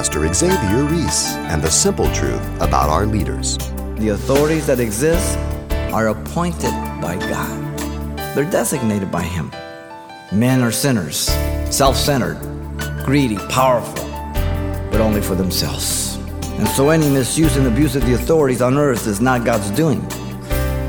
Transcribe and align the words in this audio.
Pastor 0.00 0.32
Xavier 0.32 0.84
Reese 0.84 1.34
and 1.52 1.60
the 1.60 1.70
simple 1.70 2.10
truth 2.12 2.42
about 2.62 2.88
our 2.88 3.04
leaders. 3.04 3.58
The 3.96 4.12
authorities 4.14 4.66
that 4.66 4.80
exist 4.80 5.36
are 5.92 6.08
appointed 6.08 6.72
by 7.02 7.18
God, 7.18 7.78
they're 8.34 8.50
designated 8.50 9.10
by 9.10 9.20
Him. 9.22 9.52
Men 10.32 10.62
are 10.62 10.72
sinners, 10.72 11.28
self 11.70 11.96
centered, 11.96 12.40
greedy, 13.04 13.36
powerful, 13.50 14.02
but 14.90 15.02
only 15.02 15.20
for 15.20 15.34
themselves. 15.34 16.16
And 16.56 16.66
so 16.68 16.88
any 16.88 17.10
misuse 17.10 17.58
and 17.58 17.66
abuse 17.66 17.94
of 17.94 18.06
the 18.06 18.14
authorities 18.14 18.62
on 18.62 18.78
earth 18.78 19.06
is 19.06 19.20
not 19.20 19.44
God's 19.44 19.70
doing, 19.72 20.00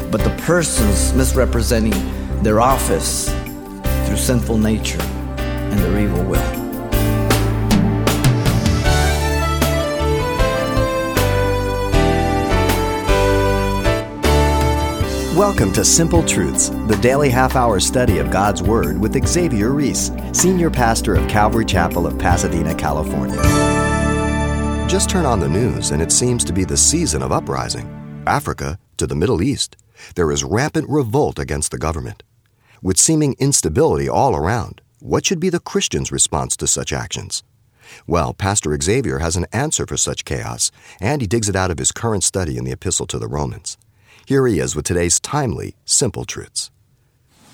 but 0.10 0.22
the 0.24 0.34
persons 0.46 1.14
misrepresenting 1.14 1.92
their 2.44 2.62
office 2.62 3.30
through 4.06 4.16
sinful 4.16 4.58
nature 4.58 5.02
and 5.02 5.78
their 5.80 6.00
evil 6.00 6.24
will. 6.24 6.61
Welcome 15.42 15.74
to 15.74 15.84
Simple 15.84 16.24
Truths, 16.24 16.70
the 16.70 17.00
daily 17.02 17.28
half 17.28 17.56
hour 17.56 17.80
study 17.80 18.20
of 18.20 18.30
God's 18.30 18.62
Word 18.62 19.02
with 19.02 19.28
Xavier 19.28 19.72
Reese, 19.72 20.12
Senior 20.34 20.70
Pastor 20.70 21.16
of 21.16 21.28
Calvary 21.28 21.66
Chapel 21.66 22.06
of 22.06 22.20
Pasadena, 22.20 22.76
California. 22.76 23.42
Just 24.88 25.10
turn 25.10 25.26
on 25.26 25.40
the 25.40 25.50
news 25.50 25.90
and 25.90 26.00
it 26.00 26.12
seems 26.12 26.44
to 26.44 26.54
be 26.54 26.64
the 26.64 26.78
season 26.78 27.24
of 27.24 27.32
uprising. 27.32 28.24
Africa 28.28 28.78
to 28.98 29.08
the 29.08 29.16
Middle 29.16 29.42
East, 29.42 29.78
there 30.14 30.32
is 30.32 30.44
rampant 30.44 30.88
revolt 30.88 31.40
against 31.40 31.72
the 31.72 31.80
government. 31.80 32.22
With 32.84 33.00
seeming 33.00 33.36
instability 33.40 34.08
all 34.08 34.36
around, 34.36 34.80
what 35.00 35.26
should 35.26 35.40
be 35.40 35.50
the 35.50 35.60
Christian's 35.60 36.12
response 36.12 36.56
to 36.58 36.68
such 36.68 36.94
actions? 36.94 37.42
Well, 38.06 38.36
Pastor 38.36 38.80
Xavier 38.80 39.18
has 39.18 39.36
an 39.38 39.48
answer 39.52 39.88
for 39.88 39.98
such 39.98 40.24
chaos, 40.24 40.70
and 41.00 41.20
he 41.20 41.28
digs 41.28 41.50
it 41.50 41.56
out 41.56 41.72
of 41.72 41.80
his 41.80 41.92
current 41.92 42.24
study 42.24 42.60
in 42.60 42.64
the 42.64 42.74
Epistle 42.74 43.08
to 43.08 43.18
the 43.18 43.28
Romans. 43.28 43.80
Here 44.26 44.46
he 44.46 44.60
is 44.60 44.76
with 44.76 44.86
today's 44.86 45.20
timely, 45.20 45.76
simple 45.84 46.26
truths. 46.26 46.70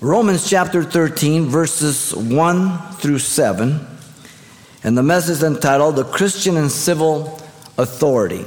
Romans 0.02 0.48
chapter 0.50 0.84
13, 0.84 1.46
verses 1.46 2.14
1 2.14 2.78
through 2.94 3.20
7, 3.20 3.88
and 4.84 4.98
the 4.98 5.02
message 5.02 5.44
entitled 5.44 5.96
The 5.96 6.04
Christian 6.04 6.58
and 6.58 6.70
Civil 6.70 7.42
Authority. 7.78 8.46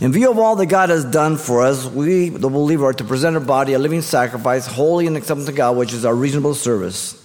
In 0.00 0.12
view 0.12 0.30
of 0.30 0.38
all 0.38 0.56
that 0.56 0.66
God 0.66 0.90
has 0.90 1.04
done 1.04 1.36
for 1.36 1.62
us, 1.62 1.86
we, 1.86 2.30
the 2.30 2.50
believer, 2.50 2.86
are 2.86 2.92
to 2.94 3.04
present 3.04 3.36
our 3.36 3.42
body 3.42 3.74
a 3.74 3.78
living 3.78 4.02
sacrifice, 4.02 4.66
holy 4.66 5.06
and 5.06 5.16
acceptable 5.16 5.46
to 5.46 5.52
God, 5.52 5.76
which 5.76 5.92
is 5.92 6.04
our 6.04 6.14
reasonable 6.14 6.54
service. 6.54 7.22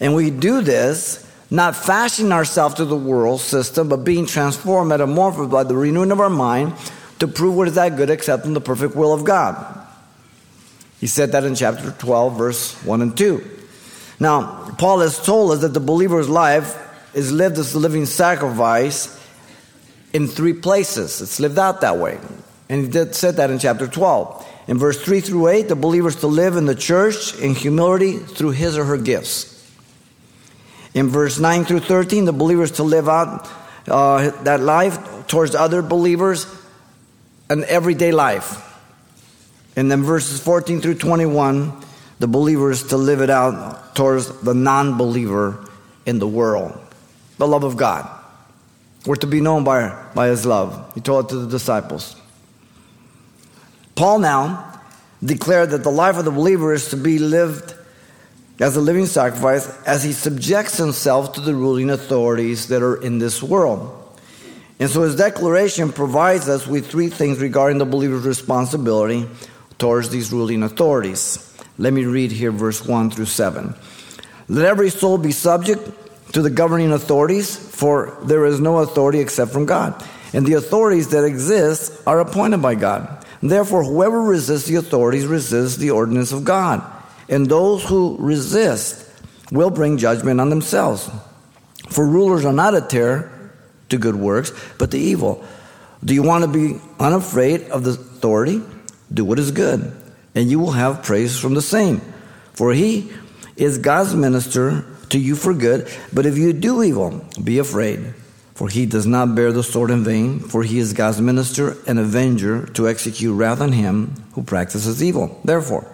And 0.00 0.14
we 0.14 0.30
do 0.30 0.62
this 0.62 1.24
not 1.50 1.76
fashioning 1.76 2.32
ourselves 2.32 2.74
to 2.74 2.84
the 2.84 2.96
world 2.96 3.40
system, 3.40 3.88
but 3.88 3.98
being 3.98 4.26
transformed, 4.26 4.90
metamorphosed 4.90 5.50
by 5.50 5.62
the 5.62 5.76
renewing 5.76 6.12
of 6.12 6.20
our 6.20 6.28
mind 6.28 6.74
to 7.18 7.28
prove 7.28 7.54
what 7.54 7.68
is 7.68 7.74
that 7.74 7.96
good, 7.96 8.10
accepting 8.10 8.54
the 8.54 8.60
perfect 8.60 8.94
will 8.94 9.12
of 9.12 9.24
God. 9.24 9.86
He 11.00 11.06
said 11.06 11.32
that 11.32 11.44
in 11.44 11.54
chapter 11.54 11.90
12, 11.92 12.38
verse 12.38 12.84
1 12.84 13.02
and 13.02 13.16
2. 13.16 13.44
Now, 14.20 14.74
Paul 14.78 15.00
has 15.00 15.24
told 15.24 15.52
us 15.52 15.60
that 15.60 15.74
the 15.74 15.80
believer's 15.80 16.28
life 16.28 16.76
is 17.14 17.32
lived 17.32 17.58
as 17.58 17.74
a 17.74 17.78
living 17.78 18.06
sacrifice 18.06 19.14
in 20.12 20.26
three 20.26 20.54
places. 20.54 21.20
It's 21.20 21.38
lived 21.38 21.58
out 21.58 21.80
that 21.82 21.98
way. 21.98 22.18
And 22.68 22.84
he 22.84 22.90
did, 22.90 23.14
said 23.14 23.36
that 23.36 23.50
in 23.50 23.58
chapter 23.58 23.86
12. 23.86 24.46
In 24.68 24.78
verse 24.78 25.02
3 25.02 25.20
through 25.20 25.48
8, 25.48 25.68
the 25.68 25.76
believer 25.76 26.08
is 26.08 26.16
to 26.16 26.26
live 26.26 26.56
in 26.56 26.66
the 26.66 26.74
church 26.74 27.38
in 27.38 27.54
humility 27.54 28.18
through 28.18 28.50
his 28.50 28.76
or 28.76 28.84
her 28.84 28.98
gifts. 28.98 29.54
In 30.94 31.08
verse 31.08 31.38
9 31.38 31.64
through 31.64 31.80
13, 31.80 32.24
the 32.24 32.32
believer 32.32 32.64
is 32.64 32.72
to 32.72 32.82
live 32.82 33.08
out 33.08 33.48
uh, 33.86 34.30
that 34.42 34.60
life 34.60 35.26
towards 35.28 35.54
other 35.54 35.80
believers 35.80 36.46
an 37.50 37.64
everyday 37.64 38.12
life. 38.12 38.64
And 39.76 39.90
then 39.90 40.02
verses 40.02 40.40
14 40.40 40.80
through 40.80 40.96
21, 40.96 41.72
the 42.18 42.26
believer 42.26 42.70
is 42.70 42.84
to 42.84 42.96
live 42.96 43.20
it 43.20 43.30
out 43.30 43.94
towards 43.94 44.40
the 44.40 44.54
non 44.54 44.98
believer 44.98 45.68
in 46.04 46.18
the 46.18 46.28
world. 46.28 46.78
The 47.38 47.46
love 47.46 47.64
of 47.64 47.76
God. 47.76 48.08
We're 49.06 49.16
to 49.16 49.26
be 49.26 49.40
known 49.40 49.64
by, 49.64 50.06
by 50.14 50.28
his 50.28 50.44
love. 50.44 50.92
He 50.94 51.00
told 51.00 51.26
it 51.26 51.28
to 51.30 51.36
the 51.36 51.46
disciples. 51.46 52.16
Paul 53.94 54.18
now 54.18 54.80
declared 55.24 55.70
that 55.70 55.82
the 55.82 55.90
life 55.90 56.16
of 56.16 56.24
the 56.24 56.30
believer 56.30 56.72
is 56.72 56.90
to 56.90 56.96
be 56.96 57.18
lived 57.18 57.74
as 58.60 58.76
a 58.76 58.80
living 58.80 59.06
sacrifice 59.06 59.68
as 59.84 60.02
he 60.02 60.12
subjects 60.12 60.76
himself 60.76 61.34
to 61.34 61.40
the 61.40 61.54
ruling 61.54 61.90
authorities 61.90 62.68
that 62.68 62.82
are 62.82 63.00
in 63.00 63.18
this 63.18 63.42
world. 63.42 63.97
And 64.80 64.88
so 64.88 65.02
his 65.02 65.16
declaration 65.16 65.92
provides 65.92 66.48
us 66.48 66.66
with 66.66 66.88
three 66.88 67.08
things 67.08 67.40
regarding 67.40 67.78
the 67.78 67.84
believer's 67.84 68.24
responsibility 68.24 69.28
towards 69.78 70.10
these 70.10 70.32
ruling 70.32 70.62
authorities. 70.62 71.44
Let 71.78 71.92
me 71.92 72.04
read 72.04 72.30
here 72.30 72.52
verse 72.52 72.84
1 72.84 73.10
through 73.10 73.26
7. 73.26 73.74
Let 74.48 74.64
every 74.64 74.90
soul 74.90 75.18
be 75.18 75.32
subject 75.32 76.32
to 76.32 76.42
the 76.42 76.50
governing 76.50 76.92
authorities, 76.92 77.56
for 77.56 78.16
there 78.22 78.44
is 78.46 78.60
no 78.60 78.78
authority 78.78 79.20
except 79.20 79.52
from 79.52 79.66
God. 79.66 80.02
And 80.32 80.46
the 80.46 80.54
authorities 80.54 81.08
that 81.08 81.24
exist 81.24 82.02
are 82.06 82.20
appointed 82.20 82.62
by 82.62 82.74
God. 82.74 83.24
Therefore, 83.42 83.84
whoever 83.84 84.20
resists 84.20 84.66
the 84.66 84.76
authorities 84.76 85.26
resists 85.26 85.76
the 85.76 85.90
ordinance 85.90 86.32
of 86.32 86.44
God. 86.44 86.82
And 87.28 87.46
those 87.46 87.84
who 87.84 88.16
resist 88.18 89.08
will 89.50 89.70
bring 89.70 89.96
judgment 89.96 90.40
on 90.40 90.50
themselves. 90.50 91.08
For 91.88 92.06
rulers 92.06 92.44
are 92.44 92.52
not 92.52 92.74
a 92.74 92.80
terror 92.80 93.37
to 93.88 93.98
good 93.98 94.16
works, 94.16 94.52
but 94.78 94.90
to 94.92 94.98
evil. 94.98 95.44
Do 96.04 96.14
you 96.14 96.22
want 96.22 96.44
to 96.44 96.48
be 96.48 96.80
unafraid 97.00 97.70
of 97.70 97.84
the 97.84 97.90
authority? 97.90 98.62
Do 99.12 99.24
what 99.24 99.38
is 99.38 99.50
good, 99.50 99.92
and 100.34 100.50
you 100.50 100.58
will 100.58 100.72
have 100.72 101.02
praise 101.02 101.38
from 101.38 101.54
the 101.54 101.62
same. 101.62 102.00
For 102.52 102.72
he 102.72 103.10
is 103.56 103.78
God's 103.78 104.14
minister 104.14 104.84
to 105.10 105.18
you 105.18 105.34
for 105.36 105.54
good. 105.54 105.88
But 106.12 106.26
if 106.26 106.36
you 106.36 106.52
do 106.52 106.82
evil, 106.82 107.24
be 107.42 107.58
afraid. 107.58 108.14
For 108.54 108.68
he 108.68 108.86
does 108.86 109.06
not 109.06 109.34
bear 109.34 109.52
the 109.52 109.62
sword 109.62 109.90
in 109.90 110.02
vain, 110.02 110.40
for 110.40 110.64
he 110.64 110.78
is 110.78 110.92
God's 110.92 111.20
minister 111.20 111.76
and 111.86 111.98
avenger 111.98 112.66
to 112.74 112.88
execute 112.88 113.36
wrath 113.36 113.60
on 113.60 113.70
him 113.72 114.14
who 114.32 114.42
practices 114.42 115.02
evil. 115.02 115.40
Therefore, 115.44 115.86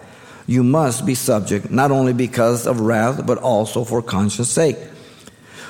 you 0.47 0.63
must 0.63 1.05
be 1.05 1.15
subject, 1.15 1.69
not 1.69 1.91
only 1.91 2.13
because 2.13 2.65
of 2.65 2.79
wrath, 2.79 3.25
but 3.25 3.37
also 3.37 3.83
for 3.83 4.01
conscience 4.01 4.49
sake. 4.49 4.77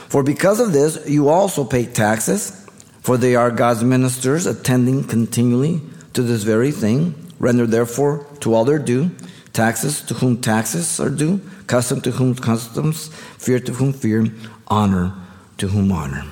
For 0.09 0.23
because 0.23 0.59
of 0.59 0.73
this, 0.73 1.07
you 1.07 1.29
also 1.29 1.63
pay 1.63 1.85
taxes, 1.85 2.65
for 3.01 3.17
they 3.17 3.35
are 3.35 3.51
God's 3.51 3.83
ministers, 3.83 4.45
attending 4.45 5.03
continually 5.03 5.81
to 6.13 6.21
this 6.21 6.43
very 6.43 6.71
thing. 6.71 7.15
Render 7.39 7.65
therefore 7.65 8.25
to 8.39 8.53
all 8.53 8.65
their 8.65 8.79
due 8.79 9.11
taxes 9.55 10.01
to 10.01 10.13
whom 10.13 10.41
taxes 10.41 10.99
are 10.99 11.09
due, 11.09 11.39
custom 11.65 12.01
to 12.01 12.11
whom 12.11 12.35
customs, 12.35 13.07
fear 13.37 13.59
to 13.59 13.73
whom 13.73 13.93
fear, 13.93 14.27
honor 14.67 15.13
to 15.57 15.67
whom 15.69 15.91
honor. 15.91 16.25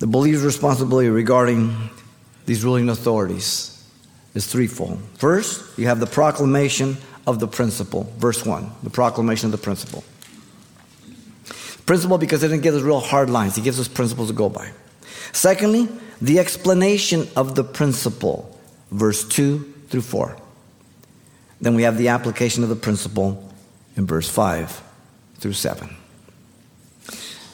The 0.00 0.08
believer's 0.08 0.44
responsibility 0.44 1.08
regarding 1.08 1.74
these 2.46 2.64
ruling 2.64 2.88
authorities 2.88 3.70
is 4.34 4.46
threefold. 4.46 5.00
First, 5.14 5.78
you 5.78 5.86
have 5.86 6.00
the 6.00 6.06
proclamation 6.06 6.96
of 7.26 7.38
the 7.38 7.46
principle, 7.46 8.12
verse 8.18 8.44
1, 8.44 8.70
the 8.82 8.90
proclamation 8.90 9.46
of 9.46 9.52
the 9.52 9.64
principle. 9.64 10.04
Principle 11.86 12.18
because 12.18 12.42
it 12.42 12.48
didn't 12.48 12.62
give 12.62 12.74
us 12.74 12.82
real 12.82 13.00
hard 13.00 13.28
lines. 13.28 13.56
He 13.56 13.62
gives 13.62 13.78
us 13.78 13.88
principles 13.88 14.28
to 14.28 14.34
go 14.34 14.48
by. 14.48 14.70
Secondly, 15.32 15.88
the 16.20 16.38
explanation 16.38 17.28
of 17.36 17.54
the 17.54 17.64
principle, 17.64 18.58
verse 18.90 19.26
2 19.28 19.74
through 19.88 20.00
4. 20.00 20.36
Then 21.60 21.74
we 21.74 21.82
have 21.82 21.98
the 21.98 22.08
application 22.08 22.62
of 22.62 22.68
the 22.68 22.76
principle 22.76 23.52
in 23.96 24.06
verse 24.06 24.28
5 24.28 24.82
through 25.36 25.52
7. 25.52 25.94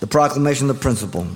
The 0.01 0.07
proclamation 0.07 0.71
of 0.71 0.77
the 0.77 0.83
principle. 0.83 1.27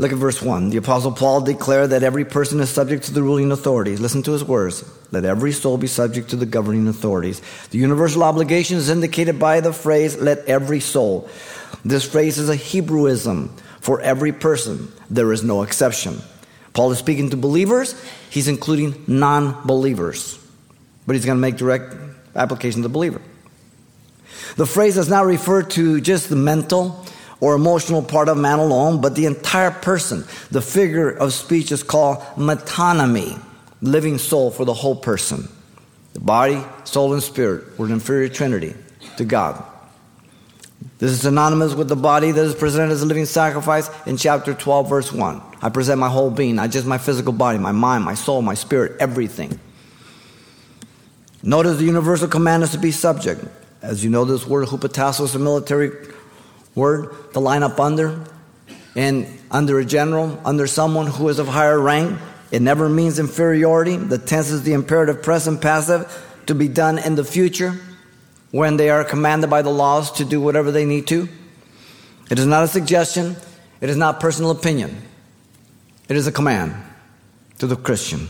Look 0.00 0.12
at 0.12 0.18
verse 0.18 0.40
1. 0.40 0.70
The 0.70 0.76
Apostle 0.76 1.10
Paul 1.10 1.40
declared 1.40 1.90
that 1.90 2.04
every 2.04 2.24
person 2.24 2.60
is 2.60 2.70
subject 2.70 3.04
to 3.04 3.12
the 3.12 3.22
ruling 3.22 3.50
authorities. 3.50 4.00
Listen 4.00 4.22
to 4.22 4.32
his 4.32 4.44
words. 4.44 4.88
Let 5.10 5.24
every 5.24 5.50
soul 5.50 5.76
be 5.76 5.88
subject 5.88 6.30
to 6.30 6.36
the 6.36 6.46
governing 6.46 6.86
authorities. 6.86 7.42
The 7.70 7.78
universal 7.78 8.22
obligation 8.22 8.76
is 8.76 8.90
indicated 8.90 9.40
by 9.40 9.58
the 9.58 9.72
phrase, 9.72 10.16
let 10.16 10.46
every 10.46 10.78
soul. 10.78 11.28
This 11.84 12.08
phrase 12.08 12.38
is 12.38 12.48
a 12.48 12.56
Hebrewism 12.56 13.50
for 13.80 14.00
every 14.00 14.30
person. 14.30 14.92
There 15.10 15.32
is 15.32 15.42
no 15.42 15.64
exception. 15.64 16.20
Paul 16.74 16.92
is 16.92 16.98
speaking 16.98 17.30
to 17.30 17.36
believers, 17.36 18.00
he's 18.30 18.46
including 18.46 19.02
non 19.08 19.66
believers. 19.66 20.38
But 21.08 21.16
he's 21.16 21.24
going 21.24 21.38
to 21.38 21.42
make 21.42 21.56
direct 21.56 21.96
application 22.36 22.82
to 22.82 22.88
the 22.88 22.92
believer. 22.92 23.20
The 24.54 24.66
phrase 24.66 24.94
does 24.94 25.08
not 25.08 25.26
refer 25.26 25.62
to 25.62 26.00
just 26.00 26.28
the 26.28 26.36
mental 26.36 27.04
or 27.40 27.54
emotional 27.54 28.02
part 28.02 28.28
of 28.28 28.36
man 28.36 28.58
alone, 28.58 29.00
but 29.00 29.14
the 29.14 29.26
entire 29.26 29.70
person. 29.70 30.24
The 30.50 30.60
figure 30.60 31.10
of 31.10 31.32
speech 31.32 31.72
is 31.72 31.82
called 31.82 32.18
metonymy, 32.36 33.40
living 33.80 34.18
soul 34.18 34.50
for 34.50 34.64
the 34.64 34.74
whole 34.74 34.96
person. 34.96 35.48
The 36.14 36.20
body, 36.20 36.64
soul, 36.84 37.12
and 37.12 37.22
spirit 37.22 37.78
were 37.78 37.86
an 37.86 37.92
inferior 37.92 38.28
trinity 38.28 38.74
to 39.18 39.24
God. 39.24 39.64
This 40.98 41.12
is 41.12 41.20
synonymous 41.20 41.74
with 41.74 41.88
the 41.88 41.96
body 41.96 42.32
that 42.32 42.44
is 42.44 42.54
presented 42.54 42.92
as 42.92 43.02
a 43.02 43.06
living 43.06 43.24
sacrifice 43.24 43.88
in 44.06 44.16
chapter 44.16 44.52
12, 44.52 44.88
verse 44.88 45.12
1. 45.12 45.42
I 45.62 45.68
present 45.68 46.00
my 46.00 46.08
whole 46.08 46.30
being, 46.30 46.56
not 46.56 46.70
just 46.70 46.86
my 46.86 46.98
physical 46.98 47.32
body, 47.32 47.58
my 47.58 47.72
mind, 47.72 48.04
my 48.04 48.14
soul, 48.14 48.42
my 48.42 48.54
spirit, 48.54 48.96
everything. 48.98 49.60
Notice 51.42 51.78
the 51.78 51.84
universal 51.84 52.26
command 52.26 52.64
is 52.64 52.72
to 52.72 52.78
be 52.78 52.90
subject. 52.90 53.44
As 53.80 54.02
you 54.02 54.10
know, 54.10 54.24
this 54.24 54.44
word 54.44 54.66
hupotasso 54.68 55.24
is 55.24 55.36
a 55.36 55.38
military 55.38 55.90
word 56.78 57.32
to 57.34 57.40
line 57.40 57.62
up 57.62 57.78
under. 57.78 58.24
And 58.96 59.26
under 59.50 59.78
a 59.78 59.84
general, 59.84 60.40
under 60.44 60.66
someone 60.66 61.06
who 61.06 61.28
is 61.28 61.38
of 61.38 61.46
higher 61.46 61.78
rank, 61.78 62.18
it 62.50 62.62
never 62.62 62.88
means 62.88 63.18
inferiority. 63.18 63.96
The 63.96 64.18
tense 64.18 64.50
is 64.50 64.62
the 64.62 64.72
imperative 64.72 65.22
present 65.22 65.60
passive 65.60 66.06
to 66.46 66.54
be 66.54 66.68
done 66.68 66.98
in 66.98 67.14
the 67.14 67.24
future 67.24 67.78
when 68.50 68.78
they 68.78 68.88
are 68.88 69.04
commanded 69.04 69.50
by 69.50 69.62
the 69.62 69.70
laws 69.70 70.12
to 70.12 70.24
do 70.24 70.40
whatever 70.40 70.72
they 70.72 70.86
need 70.86 71.06
to. 71.08 71.28
It 72.30 72.38
is 72.38 72.46
not 72.46 72.64
a 72.64 72.68
suggestion, 72.68 73.36
it 73.80 73.90
is 73.90 73.96
not 73.96 74.20
personal 74.20 74.50
opinion. 74.50 75.02
It 76.08 76.16
is 76.16 76.26
a 76.26 76.32
command 76.32 76.74
to 77.58 77.66
the 77.66 77.76
Christian 77.76 78.28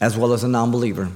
as 0.00 0.16
well 0.16 0.32
as 0.32 0.44
a 0.44 0.48
non 0.48 0.70
believer. 0.70 1.10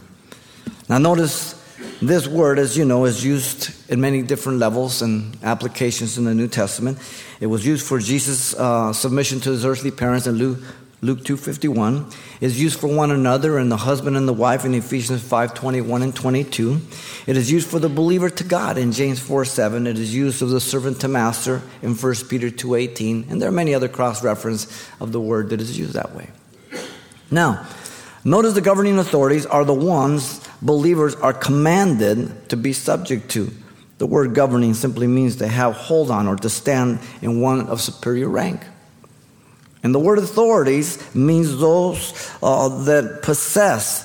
Now, 0.89 0.99
notice 0.99 1.55
this 2.01 2.27
word, 2.27 2.59
as 2.59 2.77
you 2.77 2.85
know, 2.85 3.05
is 3.05 3.25
used 3.25 3.71
in 3.89 4.01
many 4.01 4.23
different 4.23 4.59
levels 4.59 5.03
and 5.03 5.37
applications 5.43 6.19
in 6.19 6.25
the 6.25 6.35
New 6.35 6.49
Testament. 6.49 6.99
It 7.41 7.47
was 7.47 7.67
used 7.67 7.87
for 7.87 7.99
Jesus' 7.99 8.55
uh, 8.55 8.93
submission 8.93 9.41
to 9.41 9.51
his 9.51 9.65
earthly 9.65 9.91
parents 9.91 10.27
in 10.27 10.37
Luke, 10.37 10.59
Luke 11.01 11.21
2.51. 11.21 12.15
It's 12.41 12.59
used 12.59 12.79
for 12.81 12.89
one 12.89 13.11
another 13.11 13.57
and 13.59 13.71
the 13.73 13.77
husband 13.79 14.17
and 14.17 14.29
the 14.29 14.33
wife 14.33 14.65
in 14.65 14.75
Ephesians 14.75 15.23
5.21 15.23 16.03
and 16.03 16.15
22. 16.15 16.81
It 17.27 17.37
is 17.37 17.51
used 17.51 17.69
for 17.69 17.79
the 17.79 17.89
believer 17.89 18.29
to 18.29 18.45
God 18.45 18.77
in 18.77 18.93
James 18.93 19.21
4.7. 19.21 19.87
It 19.87 19.99
is 19.99 20.15
used 20.15 20.43
of 20.43 20.51
the 20.51 20.61
servant 20.61 21.01
to 21.01 21.09
master 21.09 21.63
in 21.83 21.95
1 21.95 22.15
Peter 22.29 22.51
2.18. 22.51 23.31
And 23.31 23.41
there 23.41 23.49
are 23.49 23.53
many 23.53 23.75
other 23.75 23.89
cross-reference 23.89 24.89
of 25.01 25.13
the 25.13 25.21
word 25.21 25.51
that 25.51 25.61
is 25.61 25.79
used 25.79 25.95
that 25.95 26.15
way. 26.15 26.31
Now, 27.31 27.67
notice 28.25 28.55
the 28.55 28.61
governing 28.61 28.99
authorities 28.99 29.47
are 29.47 29.65
the 29.65 29.75
ones 29.75 30.47
believers 30.61 31.15
are 31.15 31.33
commanded 31.33 32.49
to 32.51 32.57
be 32.57 32.73
subject 32.73 33.31
to. 33.31 33.53
The 33.99 34.07
word 34.07 34.35
governing 34.35 34.75
simply 34.75 35.07
means 35.07 35.37
to 35.37 35.49
have 35.49 35.75
hold 35.75 36.11
on 36.11 36.29
or 36.29 36.37
to 36.37 36.49
stand 36.49 37.01
in 37.21 37.41
one 37.41 37.67
of 37.67 37.81
superior 37.81 38.29
rank. 38.29 38.63
And 39.83 39.95
the 39.95 39.99
word 39.99 40.19
authorities 40.19 41.15
means 41.15 41.59
those 41.59 42.33
uh, 42.43 42.85
that 42.85 43.23
possess 43.23 44.05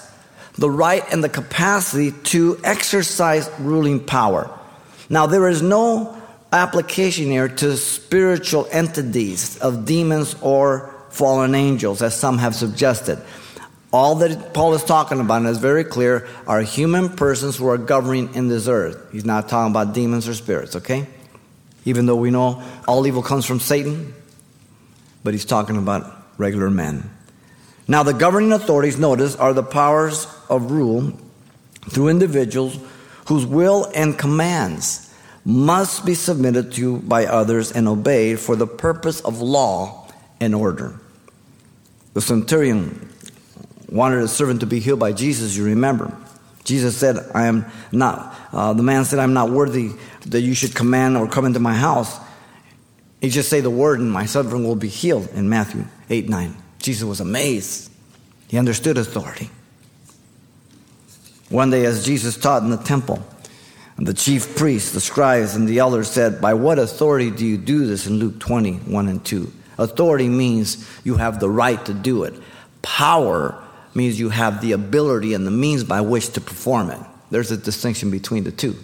the 0.58 0.70
right 0.70 1.04
and 1.12 1.24
the 1.24 1.30
capacity 1.30 2.12
to 2.26 2.60
exercise 2.64 3.50
ruling 3.60 4.00
power. 4.00 4.50
Now, 5.10 5.26
there 5.26 5.48
is 5.48 5.62
no 5.62 6.20
application 6.52 7.26
here 7.26 7.48
to 7.48 7.78
spiritual 7.78 8.68
entities 8.72 9.58
of 9.58 9.86
demons 9.86 10.36
or 10.42 10.94
fallen 11.10 11.56
angels, 11.56 12.02
as 12.02 12.18
some 12.20 12.38
have 12.38 12.56
suggested. 12.56 13.20
All 13.94 14.16
that 14.16 14.56
Paul 14.56 14.74
is 14.74 14.84
talking 14.84 15.20
about, 15.20 15.38
and 15.38 15.48
is 15.48 15.60
very 15.60 15.84
clear, 15.84 16.28
are 16.48 16.64
human 16.64 17.10
persons 17.10 17.58
who 17.58 17.68
are 17.68 17.78
governing 17.78 18.34
in 18.34 18.48
this 18.48 18.68
earth. 18.68 18.98
He's 19.12 19.24
not 19.24 19.48
talking 19.48 19.72
about 19.72 19.94
demons 19.94 20.28
or 20.28 20.34
spirits, 20.34 20.76
okay? 20.78 21.06
Even 21.86 22.08
though 22.08 22.16
we 22.16 22.32
know 22.32 22.64
all 22.88 23.06
evil 23.06 23.22
comes 23.22 23.46
from 23.46 23.60
Satan, 23.60 24.16
but 25.24 25.36
he's 25.36 25.46
talking 25.46 25.78
about 25.78 26.12
regular 26.40 26.72
men. 26.72 27.08
Now, 27.88 28.02
the 28.02 28.14
governing 28.14 28.52
authorities, 28.52 28.98
notice, 28.98 29.36
are 29.36 29.54
the 29.54 29.62
powers 29.62 30.26
of 30.50 30.72
rule 30.72 31.14
through 31.90 32.08
individuals 32.08 32.80
whose 33.28 33.46
will 33.46 33.92
and 33.94 34.18
commands 34.18 35.14
must 35.46 36.04
be 36.04 36.16
submitted 36.16 36.72
to 36.72 36.98
by 36.98 37.28
others 37.28 37.72
and 37.72 37.88
obeyed 37.88 38.40
for 38.40 38.56
the 38.56 38.66
purpose 38.66 39.20
of 39.22 39.40
law 39.40 40.08
and 40.40 40.56
order. 40.56 41.00
The 42.16 42.22
centurion 42.22 43.13
wanted 43.94 44.24
a 44.24 44.28
servant 44.28 44.62
to 44.62 44.66
be 44.66 44.80
healed 44.80 45.00
by 45.00 45.14
Jesus, 45.14 45.56
you 45.56 45.64
remember. 45.66 46.12
Jesus 46.66 46.98
said, 46.98 47.18
I 47.34 47.46
am 47.46 47.66
not, 47.92 48.36
uh, 48.52 48.74
the 48.74 48.84
man 48.84 49.06
said, 49.06 49.20
I'm 49.20 49.34
not 49.34 49.50
worthy 49.50 49.92
that 50.28 50.42
you 50.42 50.56
should 50.56 50.74
command 50.74 51.16
or 51.16 51.28
come 51.28 51.46
into 51.46 51.60
my 51.60 51.74
house. 51.74 52.20
He 53.22 53.30
just 53.30 53.50
say 53.50 53.62
the 53.62 53.70
word 53.70 54.00
and 54.00 54.12
my 54.12 54.26
servant 54.26 54.66
will 54.66 54.76
be 54.76 54.88
healed 54.88 55.30
in 55.34 55.48
Matthew 55.48 55.86
8 56.10 56.28
9. 56.28 56.56
Jesus 56.80 57.04
was 57.04 57.20
amazed. 57.20 57.92
He 58.48 58.58
understood 58.58 58.98
authority. 58.98 59.50
One 61.50 61.70
day, 61.70 61.86
as 61.86 62.06
Jesus 62.06 62.36
taught 62.36 62.64
in 62.64 62.70
the 62.70 62.78
temple, 62.78 63.24
the 63.98 64.14
chief 64.14 64.56
priests, 64.56 64.92
the 64.92 65.00
scribes, 65.00 65.56
and 65.56 65.68
the 65.68 65.80
elders 65.80 66.10
said, 66.10 66.42
By 66.42 66.56
what 66.56 66.80
authority 66.80 67.30
do 67.30 67.46
you 67.46 67.58
do 67.58 67.86
this 67.86 68.08
in 68.08 68.16
Luke 68.16 68.40
20, 68.40 68.74
1 68.74 69.08
and 69.08 69.24
2? 69.24 69.54
Authority 69.78 70.30
means 70.30 70.90
you 71.04 71.16
have 71.16 71.40
the 71.40 71.50
right 71.50 71.84
to 71.86 71.94
do 71.94 72.24
it. 72.24 72.34
Power 72.82 73.63
means 73.96 74.20
you 74.20 74.30
have 74.30 74.62
the 74.62 74.72
ability 74.72 75.34
and 75.34 75.46
the 75.46 75.52
means 75.52 75.84
by 75.84 76.02
which 76.02 76.30
to 76.34 76.42
perform 76.42 76.90
it. 76.90 77.00
There's 77.30 77.52
a 77.52 77.58
distinction 77.58 78.12
between 78.12 78.44
the 78.44 78.52
two. 78.52 78.76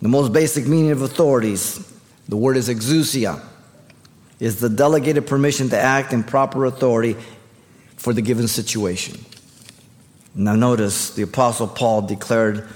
The 0.00 0.08
most 0.08 0.32
basic 0.32 0.66
meaning 0.66 0.90
of 0.90 1.02
authorities 1.02 1.88
the 2.28 2.36
word 2.36 2.56
is 2.56 2.68
exousia, 2.68 3.42
is 4.40 4.60
the 4.60 4.68
delegated 4.68 5.26
permission 5.26 5.68
to 5.70 5.78
act 5.78 6.12
in 6.12 6.24
proper 6.24 6.64
authority 6.64 7.16
for 7.96 8.12
the 8.12 8.22
given 8.22 8.48
situation. 8.48 9.24
Now, 10.34 10.54
notice 10.54 11.10
the 11.14 11.22
Apostle 11.22 11.68
Paul 11.68 12.02
declared 12.02 12.66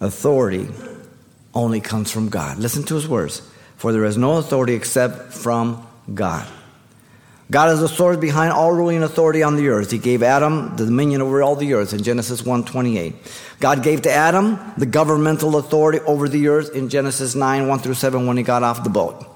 authority 0.00 0.68
only 1.54 1.80
comes 1.80 2.10
from 2.10 2.30
God. 2.30 2.58
Listen 2.58 2.82
to 2.84 2.94
his 2.94 3.06
words. 3.06 3.42
For 3.76 3.92
there 3.92 4.04
is 4.04 4.16
no 4.16 4.38
authority 4.38 4.74
except 4.74 5.34
from 5.34 5.86
God. 6.14 6.48
God 7.50 7.70
is 7.70 7.80
the 7.80 7.88
source 7.88 8.16
behind 8.16 8.52
all 8.52 8.72
ruling 8.72 9.02
authority 9.02 9.42
on 9.42 9.56
the 9.56 9.68
earth. 9.68 9.90
He 9.90 9.98
gave 9.98 10.22
Adam 10.22 10.74
the 10.76 10.86
dominion 10.86 11.20
over 11.20 11.42
all 11.42 11.56
the 11.56 11.74
earth 11.74 11.92
in 11.92 12.02
Genesis 12.02 12.42
1:28. 12.42 13.14
God 13.60 13.82
gave 13.82 14.02
to 14.02 14.12
Adam 14.12 14.58
the 14.78 14.86
governmental 14.86 15.56
authority 15.56 16.00
over 16.06 16.28
the 16.28 16.48
earth 16.48 16.74
in 16.74 16.88
Genesis 16.88 17.34
9, 17.34 17.68
1 17.68 17.78
through 17.80 17.94
7 17.94 18.26
when 18.26 18.36
he 18.36 18.42
got 18.42 18.62
off 18.62 18.84
the 18.84 18.90
boat. 18.90 19.26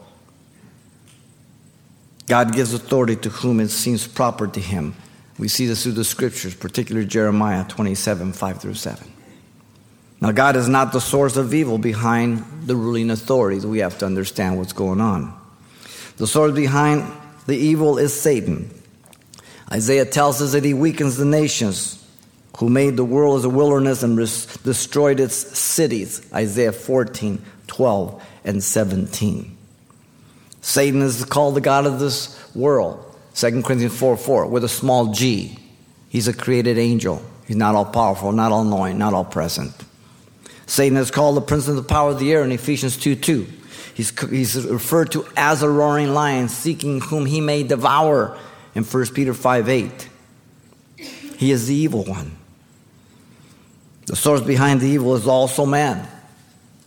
God 2.26 2.55
gives 2.55 2.73
authority 2.73 3.17
to 3.17 3.29
whom 3.29 3.61
it 3.61 3.69
seems 3.69 4.06
proper 4.06 4.47
to 4.47 4.61
him. 4.61 4.94
We 5.38 5.49
see 5.49 5.67
this 5.67 5.82
through 5.82 5.93
the 5.93 6.05
scriptures, 6.05 6.55
particularly 6.55 7.06
Jeremiah 7.06 7.64
27, 7.69 8.32
5 8.32 8.61
through 8.61 8.75
7. 8.75 9.06
Now, 10.20 10.32
God 10.32 10.56
is 10.56 10.67
not 10.67 10.93
the 10.93 11.00
source 11.00 11.37
of 11.37 11.52
evil 11.52 11.76
behind 11.76 12.43
the 12.64 12.75
ruling 12.75 13.11
authorities. 13.11 13.67
We 13.67 13.81
have 13.81 13.99
to 13.99 14.06
understand 14.06 14.56
what's 14.56 14.73
going 14.73 15.00
on. 15.00 15.35
The 16.17 16.26
source 16.26 16.52
behind 16.52 17.04
the 17.47 17.57
evil 17.57 17.99
is 17.99 18.19
Satan. 18.19 18.71
Isaiah 19.73 20.05
tells 20.05 20.41
us 20.41 20.53
that 20.53 20.65
he 20.65 20.75
weakens 20.75 21.17
the 21.17 21.25
nations 21.25 22.03
who 22.59 22.69
made 22.69 22.97
the 22.97 23.05
world 23.05 23.38
as 23.38 23.45
a 23.45 23.50
wilderness 23.50 24.03
and 24.03 24.17
res- 24.17 24.47
destroyed 24.59 25.21
its 25.21 25.35
cities. 25.35 26.26
Isaiah 26.33 26.73
14, 26.73 27.43
12, 27.67 28.23
and 28.45 28.62
17. 28.62 29.57
Satan 30.62 31.03
is 31.03 31.25
called 31.25 31.55
the 31.55 31.61
God 31.61 31.87
of 31.87 32.00
this 32.00 32.55
world. 32.55 33.03
2 33.35 33.62
Corinthians 33.62 33.97
4 33.99 34.17
4, 34.17 34.47
with 34.47 34.65
a 34.65 34.69
small 34.69 35.12
g. 35.12 35.59
He's 36.09 36.29
a 36.29 36.33
created 36.33 36.79
angel. 36.79 37.23
He's 37.47 37.57
not 37.57 37.75
all 37.75 37.85
powerful, 37.85 38.33
not 38.33 38.50
all 38.50 38.65
knowing, 38.65 38.99
not 38.99 39.12
all 39.12 39.25
present. 39.25 39.73
Satan 40.67 40.97
is 40.97 41.11
called 41.11 41.37
the 41.37 41.43
prince 41.43 41.69
of 41.69 41.76
the 41.76 41.83
power 41.83 42.11
of 42.11 42.19
the 42.19 42.33
air 42.33 42.43
in 42.43 42.50
Ephesians 42.50 42.97
2 42.97 43.17
2. 43.17 43.47
He's, 43.95 44.19
he's 44.28 44.66
referred 44.66 45.12
to 45.12 45.26
as 45.37 45.62
a 45.62 45.71
roaring 45.71 46.12
lion, 46.14 46.49
seeking 46.49 47.00
whom 47.00 47.26
he 47.26 47.40
may 47.40 47.62
devour 47.62 48.37
in 48.75 48.85
1 48.85 49.07
Peter 49.09 49.35
5 49.35 49.69
8. 49.69 50.09
He 51.37 51.50
is 51.50 51.66
the 51.66 51.75
evil 51.75 52.05
one. 52.05 52.37
The 54.07 54.16
source 54.16 54.40
behind 54.40 54.81
the 54.81 54.88
evil 54.88 55.14
is 55.16 55.26
also 55.26 55.66
man, 55.66 56.07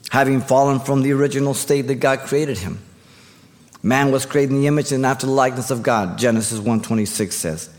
having 0.10 0.42
fallen 0.42 0.80
from 0.80 1.02
the 1.02 1.12
original 1.12 1.54
state 1.54 1.84
that 1.84 1.96
God 1.96 2.20
created 2.20 2.58
him. 2.58 2.80
Man 3.82 4.12
was 4.12 4.26
created 4.26 4.54
in 4.54 4.62
the 4.62 4.68
image 4.68 4.92
and 4.92 5.06
after 5.06 5.26
the 5.26 5.32
likeness 5.32 5.72
of 5.72 5.84
God, 5.84 6.18
Genesis 6.18 6.60
1:26 6.60 7.36
says. 7.36 7.70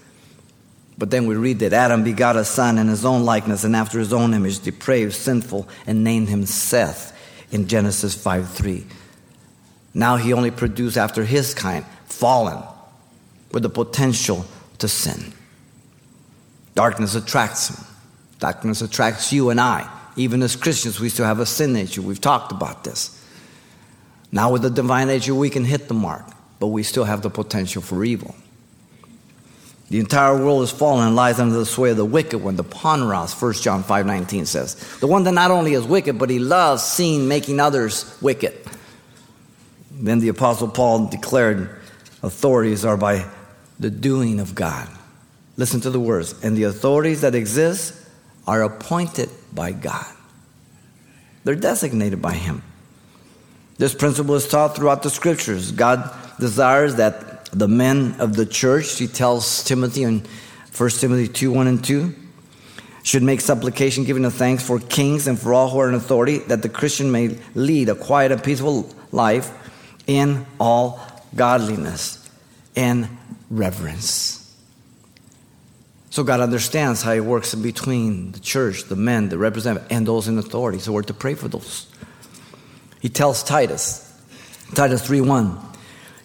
But 0.97 1.11
then 1.11 1.27
we 1.27 1.35
read 1.35 1.61
that 1.61 1.73
Adam 1.73 2.05
begot 2.05 2.37
a 2.37 2.45
son 2.45 2.77
in 2.77 2.89
his 2.89 3.05
own 3.07 3.25
likeness 3.25 3.65
and 3.65 3.75
after 3.75 3.99
his 3.99 4.13
own 4.13 4.35
image, 4.35 4.61
depraved, 4.61 5.15
sinful, 5.15 5.67
and 5.87 6.05
named 6.05 6.29
him 6.29 6.45
Seth 6.45 7.17
in 7.51 7.67
Genesis 7.67 8.15
5 8.15 8.51
3. 8.51 8.87
Now 9.95 10.17
he 10.17 10.33
only 10.33 10.51
produced 10.51 10.97
after 10.97 11.25
his 11.25 11.55
kind, 11.55 11.85
fallen, 12.07 12.63
with 13.53 13.63
the 13.63 13.69
potential 13.69 14.45
to 14.79 14.89
sin. 14.89 15.33
Darkness 16.75 17.15
attracts 17.15 17.69
him. 17.69 17.85
Darkness 18.39 18.83
attracts 18.83 19.33
you 19.33 19.51
and 19.51 19.61
I. 19.61 19.89
Even 20.17 20.43
as 20.43 20.57
Christians, 20.57 21.01
we 21.01 21.09
still 21.09 21.27
have 21.27 21.41
a 21.41 21.47
sin 21.47 21.73
nature. 21.73 22.03
We've 22.03 22.21
talked 22.21 22.53
about 22.53 22.85
this. 22.85 23.17
Now, 24.33 24.53
with 24.53 24.63
the 24.63 24.71
divine 24.71 25.09
nature, 25.09 25.35
we 25.35 25.51
can 25.51 25.65
hit 25.65 25.89
the 25.89 25.95
mark, 25.95 26.25
but 26.59 26.69
we 26.69 26.83
still 26.83 27.05
have 27.05 27.23
the 27.23 27.31
potential 27.31 27.83
for 27.83 28.05
evil. 28.05 28.35
The 29.89 29.99
entire 29.99 30.37
world 30.37 30.63
is 30.63 30.71
fallen 30.71 31.09
and 31.09 31.17
lies 31.17 31.41
under 31.41 31.57
the 31.57 31.67
sway 31.67 31.91
of 31.91 31.97
the 31.97 32.05
wicked 32.05 32.39
one, 32.39 32.55
the 32.55 32.63
Poneros, 32.63 33.41
1 33.41 33.53
John 33.55 33.83
5.19 33.83 34.47
says. 34.47 34.77
The 35.01 35.09
one 35.09 35.25
that 35.25 35.33
not 35.33 35.51
only 35.51 35.75
is 35.75 35.85
wicked, 35.85 36.17
but 36.17 36.31
he 36.31 36.39
loves 36.39 36.85
seeing 36.85 37.27
making 37.27 37.59
others 37.59 38.17
wicked. 38.23 38.55
Then 40.01 40.19
the 40.19 40.29
Apostle 40.29 40.69
Paul 40.69 41.07
declared 41.07 41.69
authorities 42.23 42.85
are 42.85 42.97
by 42.97 43.27
the 43.79 43.91
doing 43.91 44.41
of 44.41 44.55
God. 44.55 44.89
Listen 45.57 45.81
to 45.83 45.91
the 45.91 46.01
words. 46.01 46.35
And 46.43 46.57
the 46.57 46.65
authorities 46.65 47.21
that 47.21 47.35
exist 47.35 47.95
are 48.47 48.63
appointed 48.63 49.29
by 49.53 49.73
God, 49.73 50.07
they're 51.45 51.55
designated 51.55 52.23
by 52.23 52.33
Him. 52.33 52.63
This 53.79 53.95
principle 53.95 54.35
is 54.35 54.47
taught 54.49 54.77
throughout 54.77 55.03
the 55.03 55.11
scriptures. 55.11 55.73
God 55.73 56.11
desires 56.39 56.97
that 56.97 57.47
the 57.47 57.69
men 57.69 58.17
of 58.19 58.37
the 58.37 58.47
church, 58.47 58.99
he 58.99 59.07
tells 59.07 59.65
Timothy 59.65 60.03
in 60.03 60.23
1 60.77 60.91
Timothy 60.91 61.29
2 61.29 61.53
1 61.53 61.67
and 61.67 61.85
2, 61.85 62.15
should 63.03 63.23
make 63.23 63.41
supplication, 63.41 64.05
giving 64.05 64.23
the 64.23 64.31
thanks 64.31 64.63
for 64.63 64.79
kings 64.79 65.27
and 65.27 65.39
for 65.39 65.55
all 65.55 65.69
who 65.71 65.79
are 65.79 65.89
in 65.89 65.95
authority, 65.95 66.39
that 66.39 66.63
the 66.63 66.69
Christian 66.69 67.11
may 67.11 67.39
lead 67.55 67.89
a 67.89 67.95
quiet 67.95 68.33
and 68.33 68.43
peaceful 68.43 68.89
life 69.13 69.51
in 70.11 70.45
all 70.59 71.01
godliness 71.37 72.29
and 72.75 73.09
reverence. 73.49 74.37
So 76.11 76.25
God 76.25 76.41
understands 76.41 77.01
how 77.01 77.15
He 77.15 77.21
works 77.21 77.55
in 77.55 77.63
between 77.63 78.33
the 78.33 78.41
church, 78.41 78.85
the 78.85 78.97
men, 78.97 79.29
the 79.29 79.39
representative, 79.39 79.87
and 79.89 80.05
those 80.05 80.27
in 80.27 80.37
authority. 80.37 80.81
So 80.81 80.91
we're 80.91 81.03
to 81.03 81.15
pray 81.15 81.35
for 81.35 81.47
those. 81.47 81.87
He 83.01 83.09
tells 83.09 83.45
Titus, 83.45 84.05
Titus 84.75 85.07
3 85.07 85.21
1. 85.21 85.59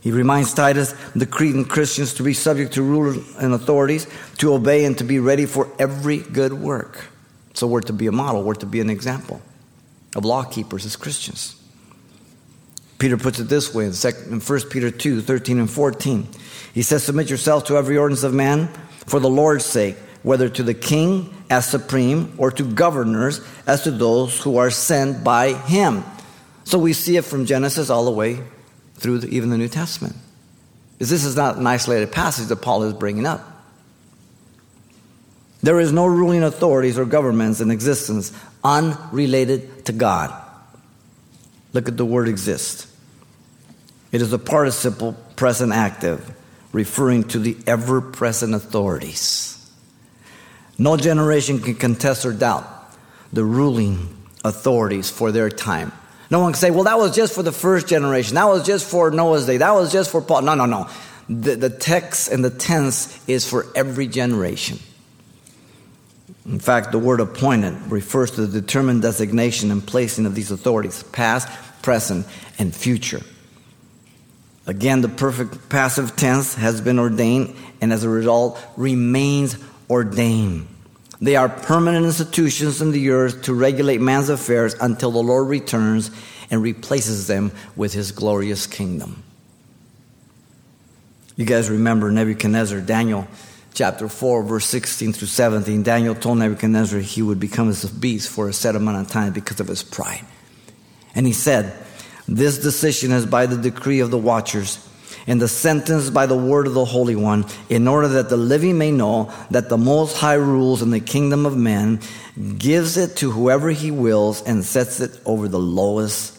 He 0.02 0.12
reminds 0.12 0.56
Titus, 0.56 0.94
the 1.16 1.28
Cretan 1.28 1.66
Christians, 1.66 2.16
to 2.16 2.24
be 2.24 2.34
subject 2.34 2.74
to 2.74 2.82
rulers 2.82 3.18
and 3.38 3.54
authorities, 3.54 4.08
to 4.40 4.54
obey 4.54 4.86
and 4.86 4.98
to 4.98 5.04
be 5.04 5.20
ready 5.20 5.46
for 5.46 5.70
every 5.78 6.18
good 6.18 6.54
work. 6.54 7.06
So 7.54 7.68
we're 7.68 7.82
to 7.82 7.94
be 7.94 8.08
a 8.08 8.12
model, 8.12 8.42
we're 8.42 8.56
to 8.56 8.66
be 8.66 8.82
an 8.82 8.90
example 8.90 9.44
of 10.16 10.26
law 10.26 10.44
keepers 10.44 10.86
as 10.86 10.96
Christians. 10.96 11.62
Peter 12.98 13.18
puts 13.18 13.40
it 13.40 13.46
this 13.46 13.74
way 13.74 13.86
in 13.86 13.92
1 13.92 14.62
Peter 14.70 14.90
2 14.90 15.22
13 15.22 15.60
and 15.60 15.70
14. 15.70 16.28
He 16.74 16.82
says, 16.82 17.04
Submit 17.04 17.30
yourself 17.30 17.66
to 17.66 17.78
every 17.78 17.98
ordinance 17.98 18.24
of 18.24 18.34
man 18.34 18.70
for 19.06 19.20
the 19.20 19.30
Lord's 19.30 19.66
sake, 19.66 19.98
whether 20.24 20.50
to 20.50 20.64
the 20.64 20.74
king 20.74 21.34
as 21.50 21.68
supreme 21.68 22.34
or 22.38 22.52
to 22.52 22.64
governors 22.64 23.42
as 23.68 23.84
to 23.84 23.92
those 23.92 24.42
who 24.42 24.58
are 24.58 24.70
sent 24.70 25.24
by 25.24 25.54
him. 25.54 26.04
So 26.64 26.80
we 26.80 26.94
see 26.94 27.18
it 27.18 27.26
from 27.26 27.46
Genesis 27.46 27.90
all 27.90 28.06
the 28.06 28.12
way 28.12 28.40
through 28.96 29.20
the, 29.20 29.28
even 29.28 29.50
the 29.50 29.58
New 29.58 29.68
Testament. 29.68 30.16
Because 30.94 31.10
this 31.10 31.26
is 31.26 31.36
not 31.36 31.58
an 31.58 31.68
isolated 31.68 32.12
passage 32.12 32.48
that 32.48 32.58
Paul 32.58 32.84
is 32.84 32.94
bringing 32.94 33.26
up. 33.26 33.42
There 35.62 35.80
is 35.80 35.92
no 35.92 36.06
ruling 36.06 36.44
authorities 36.44 36.98
or 36.98 37.06
governments 37.06 37.60
in 37.60 37.72
existence 37.72 38.32
unrelated 38.64 39.86
to 39.86 39.94
God. 39.94 40.45
Look 41.76 41.90
at 41.90 41.98
the 41.98 42.06
word 42.06 42.30
exist. 42.30 42.88
It 44.14 44.22
is 44.22 44.32
a 44.32 44.40
participle 44.40 45.12
present 45.36 45.74
active, 45.74 46.34
referring 46.72 47.26
to 47.26 47.40
the 47.40 47.58
ever 47.68 48.00
present 48.00 48.56
authorities. 48.56 49.52
No 50.78 50.96
generation 50.96 51.60
can 51.60 51.76
contest 51.76 52.26
or 52.26 52.32
doubt 52.32 52.66
the 53.34 53.44
ruling 53.44 54.08
authorities 54.46 55.10
for 55.10 55.34
their 55.34 55.50
time. 55.50 55.92
No 56.32 56.40
one 56.40 56.54
can 56.54 56.60
say, 56.62 56.72
well, 56.72 56.86
that 56.86 56.98
was 56.98 57.14
just 57.14 57.36
for 57.36 57.44
the 57.44 57.52
first 57.52 57.88
generation. 57.88 58.36
That 58.36 58.48
was 58.48 58.66
just 58.66 58.90
for 58.90 59.12
Noah's 59.12 59.46
day. 59.46 59.58
That 59.58 59.72
was 59.72 59.92
just 59.92 60.12
for 60.12 60.22
Paul. 60.22 60.44
No, 60.44 60.56
no, 60.56 60.66
no. 60.66 60.90
The, 61.28 61.58
the 61.58 61.70
text 61.70 62.32
and 62.32 62.42
the 62.42 62.52
tense 62.52 63.20
is 63.28 63.46
for 63.46 63.66
every 63.76 64.08
generation. 64.08 64.80
In 66.46 66.60
fact, 66.60 66.92
the 66.92 67.00
word 67.00 67.20
appointed 67.20 67.74
refers 67.92 68.32
to 68.32 68.46
the 68.46 68.62
determined 68.62 69.02
designation 69.02 69.72
and 69.72 69.86
placing 69.86 70.26
of 70.26 70.36
these 70.36 70.52
authorities, 70.52 71.02
past, 71.04 71.48
present, 71.82 72.28
and 72.60 72.76
future. 72.76 73.22
Again, 74.68 75.02
the 75.02 75.10
perfect 75.10 75.70
passive 75.70 76.16
tense 76.16 76.56
has 76.56 76.82
been 76.82 77.00
ordained 77.00 77.56
and 77.82 77.92
as 77.92 78.04
a 78.04 78.10
result 78.10 78.60
remains 78.78 79.58
ordained. 79.90 80.68
They 81.22 81.36
are 81.36 81.50
permanent 81.50 82.06
institutions 82.06 82.82
in 82.82 82.92
the 82.92 83.10
earth 83.12 83.44
to 83.44 83.54
regulate 83.54 84.02
man's 84.02 84.30
affairs 84.30 84.76
until 84.80 85.12
the 85.12 85.24
Lord 85.24 85.48
returns 85.48 86.12
and 86.52 86.62
replaces 86.62 87.28
them 87.28 87.52
with 87.76 87.94
his 87.94 88.12
glorious 88.12 88.68
kingdom. 88.68 89.24
You 91.36 91.46
guys 91.46 91.70
remember 91.70 92.12
Nebuchadnezzar, 92.12 92.82
Daniel 92.82 93.28
chapter 93.76 94.10
4, 94.10 94.44
verse 94.44 94.66
16 94.66 95.14
through 95.14 95.28
17. 95.28 95.84
Daniel 95.84 96.16
told 96.16 96.40
Nebuchadnezzar 96.40 97.00
he 97.00 97.22
would 97.22 97.40
become 97.40 97.70
as 97.70 97.84
a 97.84 97.94
beast 97.94 98.30
for 98.30 98.50
a 98.50 98.54
set 98.54 98.76
amount 98.76 99.06
of 99.06 99.12
time 99.12 99.34
because 99.34 99.60
of 99.60 99.68
his 99.68 99.84
pride. 99.84 100.26
And 101.14 101.28
he 101.28 101.34
said, 101.34 101.74
This 102.28 102.58
decision 102.58 103.12
is 103.12 103.26
by 103.26 103.46
the 103.46 103.58
decree 103.58 104.00
of 104.00 104.12
the 104.12 104.18
watchers 104.18 104.80
and 105.28 105.42
the 105.42 105.48
sentence 105.48 106.10
by 106.10 106.26
the 106.26 106.38
word 106.38 106.68
of 106.68 106.74
the 106.74 106.86
Holy 106.86 107.16
One, 107.16 107.46
in 107.70 107.88
order 107.88 108.08
that 108.08 108.30
the 108.30 108.38
living 108.38 108.78
may 108.78 108.92
know 108.92 109.34
that 109.50 109.70
the 109.70 109.78
Most 109.78 110.18
High 110.18 110.36
rules 110.36 110.82
in 110.82 110.92
the 110.92 111.00
kingdom 111.00 111.46
of 111.46 111.58
men, 111.58 112.00
gives 112.58 112.98
it 112.98 113.16
to 113.18 113.32
whoever 113.32 113.70
he 113.70 113.92
wills, 113.92 114.44
and 114.44 114.64
sets 114.64 115.00
it 115.00 115.20
over 115.26 115.48
the 115.48 115.60
lowest 115.60 116.38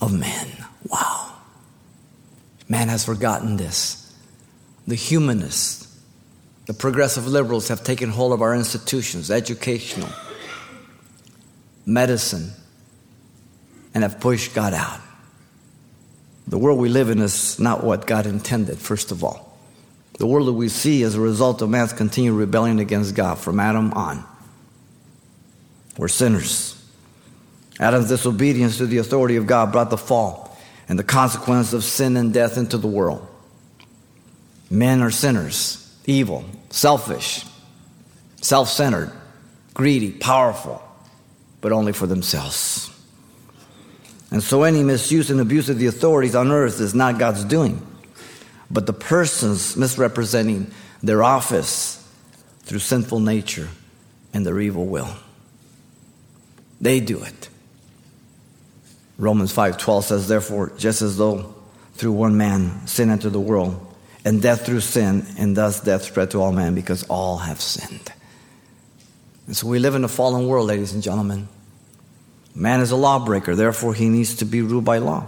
of 0.00 0.12
men. 0.12 0.46
Wow. 0.86 1.34
Man 2.68 2.88
has 2.88 3.04
forgotten 3.04 3.56
this. 3.56 3.98
The 4.86 4.94
humanists, 4.94 5.81
the 6.66 6.74
progressive 6.74 7.26
liberals 7.26 7.68
have 7.68 7.82
taken 7.82 8.10
hold 8.10 8.32
of 8.32 8.42
our 8.42 8.54
institutions, 8.54 9.30
educational, 9.30 10.08
medicine, 11.84 12.50
and 13.94 14.02
have 14.02 14.20
pushed 14.20 14.54
God 14.54 14.72
out. 14.74 15.00
The 16.46 16.58
world 16.58 16.78
we 16.78 16.88
live 16.88 17.10
in 17.10 17.20
is 17.20 17.58
not 17.58 17.84
what 17.84 18.06
God 18.06 18.26
intended, 18.26 18.78
first 18.78 19.10
of 19.10 19.24
all. 19.24 19.58
The 20.18 20.26
world 20.26 20.48
that 20.48 20.52
we 20.52 20.68
see 20.68 21.02
is 21.02 21.14
a 21.14 21.20
result 21.20 21.62
of 21.62 21.70
man's 21.70 21.92
continued 21.92 22.34
rebellion 22.34 22.78
against 22.78 23.14
God 23.14 23.38
from 23.38 23.58
Adam 23.58 23.92
on. 23.92 24.24
We're 25.96 26.08
sinners. 26.08 26.78
Adam's 27.80 28.08
disobedience 28.08 28.78
to 28.78 28.86
the 28.86 28.98
authority 28.98 29.36
of 29.36 29.46
God 29.46 29.72
brought 29.72 29.90
the 29.90 29.98
fall 29.98 30.56
and 30.88 30.98
the 30.98 31.04
consequence 31.04 31.72
of 31.72 31.84
sin 31.84 32.16
and 32.16 32.32
death 32.32 32.56
into 32.56 32.76
the 32.76 32.88
world. 32.88 33.26
Men 34.70 35.00
are 35.00 35.10
sinners, 35.10 35.81
evil, 36.06 36.44
selfish, 36.70 37.44
self 38.40 38.68
centered, 38.68 39.12
greedy, 39.74 40.10
powerful, 40.12 40.82
but 41.60 41.72
only 41.72 41.92
for 41.92 42.06
themselves. 42.06 42.90
And 44.30 44.42
so 44.42 44.62
any 44.62 44.82
misuse 44.82 45.30
and 45.30 45.40
abuse 45.40 45.68
of 45.68 45.78
the 45.78 45.86
authorities 45.86 46.34
on 46.34 46.50
earth 46.50 46.80
is 46.80 46.94
not 46.94 47.18
God's 47.18 47.44
doing, 47.44 47.86
but 48.70 48.86
the 48.86 48.92
persons 48.92 49.76
misrepresenting 49.76 50.70
their 51.02 51.22
office 51.22 51.98
through 52.62 52.78
sinful 52.78 53.20
nature 53.20 53.68
and 54.32 54.46
their 54.46 54.58
evil 54.60 54.86
will. 54.86 55.10
They 56.80 57.00
do 57.00 57.22
it. 57.22 57.48
Romans 59.18 59.52
5:12 59.52 60.04
says 60.04 60.28
therefore 60.28 60.72
just 60.78 61.02
as 61.02 61.16
though 61.16 61.54
through 61.94 62.12
one 62.12 62.36
man 62.36 62.86
sin 62.86 63.10
entered 63.10 63.32
the 63.34 63.40
world 63.40 63.91
and 64.24 64.40
death 64.40 64.64
through 64.64 64.80
sin 64.80 65.26
and 65.38 65.56
thus 65.56 65.80
death 65.80 66.02
spread 66.02 66.30
to 66.32 66.40
all 66.40 66.52
men 66.52 66.74
because 66.74 67.02
all 67.04 67.38
have 67.38 67.60
sinned. 67.60 68.12
And 69.46 69.56
so 69.56 69.66
we 69.66 69.78
live 69.78 69.94
in 69.94 70.04
a 70.04 70.08
fallen 70.08 70.46
world 70.46 70.68
ladies 70.68 70.92
and 70.92 71.02
gentlemen. 71.02 71.48
Man 72.54 72.80
is 72.80 72.90
a 72.90 72.96
lawbreaker, 72.96 73.54
therefore, 73.54 73.94
he 73.94 74.08
needs 74.08 74.36
to 74.36 74.44
be 74.44 74.60
ruled 74.60 74.84
by 74.84 74.98
law. 74.98 75.26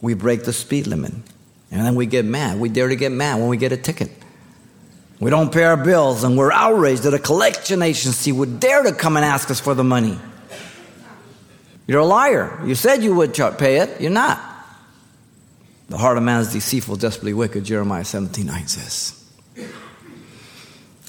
We 0.00 0.14
break 0.14 0.44
the 0.44 0.52
speed 0.52 0.86
limit, 0.86 1.12
and 1.70 1.86
then 1.86 1.94
we 1.94 2.06
get 2.06 2.24
mad. 2.24 2.58
We 2.58 2.68
dare 2.68 2.88
to 2.88 2.96
get 2.96 3.12
mad 3.12 3.38
when 3.38 3.48
we 3.48 3.56
get 3.56 3.72
a 3.72 3.76
ticket. 3.76 4.10
We 5.20 5.30
don't 5.30 5.52
pay 5.52 5.64
our 5.64 5.76
bills, 5.76 6.24
and 6.24 6.36
we're 6.36 6.52
outraged 6.52 7.04
that 7.04 7.14
a 7.14 7.18
collection 7.18 7.82
agency 7.82 8.32
would 8.32 8.60
dare 8.60 8.82
to 8.82 8.92
come 8.92 9.16
and 9.16 9.24
ask 9.24 9.50
us 9.50 9.60
for 9.60 9.74
the 9.74 9.84
money. 9.84 10.18
You're 11.86 12.00
a 12.00 12.06
liar. 12.06 12.60
You 12.64 12.74
said 12.74 13.02
you 13.02 13.14
would 13.14 13.34
pay 13.34 13.78
it, 13.78 14.00
you're 14.00 14.10
not. 14.10 14.47
The 15.88 15.96
heart 15.96 16.18
of 16.18 16.22
man 16.22 16.40
is 16.40 16.52
deceitful, 16.52 16.96
desperately 16.96 17.32
wicked, 17.32 17.64
Jeremiah 17.64 18.04
17 18.04 18.46
9 18.46 18.66
says. 18.68 19.14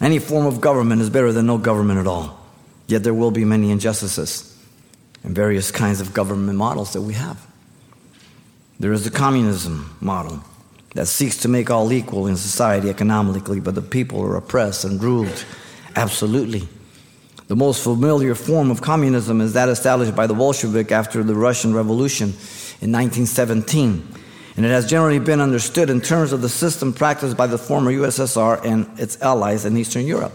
Any 0.01 0.19
form 0.19 0.45
of 0.45 0.61
government 0.61 1.01
is 1.01 1.09
better 1.09 1.33
than 1.33 1.45
no 1.45 1.57
government 1.57 1.99
at 1.99 2.07
all. 2.07 2.39
Yet 2.87 3.03
there 3.03 3.13
will 3.13 3.31
be 3.31 3.43
many 3.43 3.71
injustices 3.71 4.57
and 5.23 5.35
various 5.35 5.71
kinds 5.71 5.99
of 5.99 6.13
government 6.13 6.57
models 6.57 6.93
that 6.93 7.01
we 7.01 7.13
have. 7.13 7.45
There 8.79 8.93
is 8.93 9.03
the 9.03 9.11
communism 9.11 9.97
model 9.99 10.41
that 10.95 11.07
seeks 11.07 11.37
to 11.37 11.49
make 11.49 11.69
all 11.69 11.91
equal 11.91 12.27
in 12.27 12.37
society 12.37 12.89
economically, 12.89 13.59
but 13.59 13.75
the 13.75 13.81
people 13.81 14.21
are 14.21 14.37
oppressed 14.37 14.85
and 14.85 15.03
ruled 15.03 15.45
absolutely. 15.97 16.67
The 17.47 17.55
most 17.55 17.83
familiar 17.83 18.35
form 18.35 18.71
of 18.71 18.81
communism 18.81 19.41
is 19.41 19.53
that 19.53 19.69
established 19.69 20.15
by 20.15 20.27
the 20.27 20.33
Bolshevik 20.33 20.91
after 20.91 21.23
the 21.23 21.35
Russian 21.35 21.73
Revolution 21.73 22.29
in 22.79 22.91
1917. 22.93 24.18
And 24.59 24.65
it 24.65 24.71
has 24.71 24.85
generally 24.85 25.19
been 25.19 25.39
understood 25.39 25.89
in 25.89 26.01
terms 26.01 26.33
of 26.33 26.41
the 26.41 26.49
system 26.49 26.91
practiced 26.91 27.37
by 27.37 27.47
the 27.47 27.57
former 27.57 27.93
USSR 27.93 28.59
and 28.65 28.99
its 28.99 29.21
allies 29.21 29.63
in 29.63 29.77
Eastern 29.77 30.05
Europe. 30.05 30.33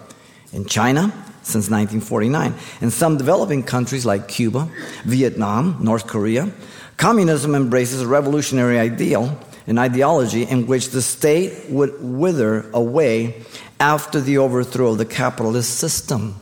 In 0.51 0.65
China, 0.65 1.13
since 1.43 1.69
1949. 1.69 2.55
In 2.81 2.91
some 2.91 3.19
developing 3.19 3.63
countries 3.63 4.07
like 4.07 4.27
Cuba, 4.27 4.67
Vietnam, 5.05 5.77
North 5.79 6.07
Korea, 6.07 6.51
Communism 6.97 7.55
embraces 7.55 8.01
a 8.01 8.07
revolutionary 8.07 8.79
ideal, 8.79 9.39
an 9.67 9.77
ideology 9.77 10.45
in 10.45 10.67
which 10.67 10.89
the 10.89 11.03
state 11.03 11.69
would 11.69 11.93
wither 12.03 12.65
away 12.73 13.45
after 13.79 14.23
the 14.23 14.39
overthrow 14.39 14.93
of 14.93 14.97
the 14.97 15.05
capitalist 15.05 15.77
system. 15.77 16.35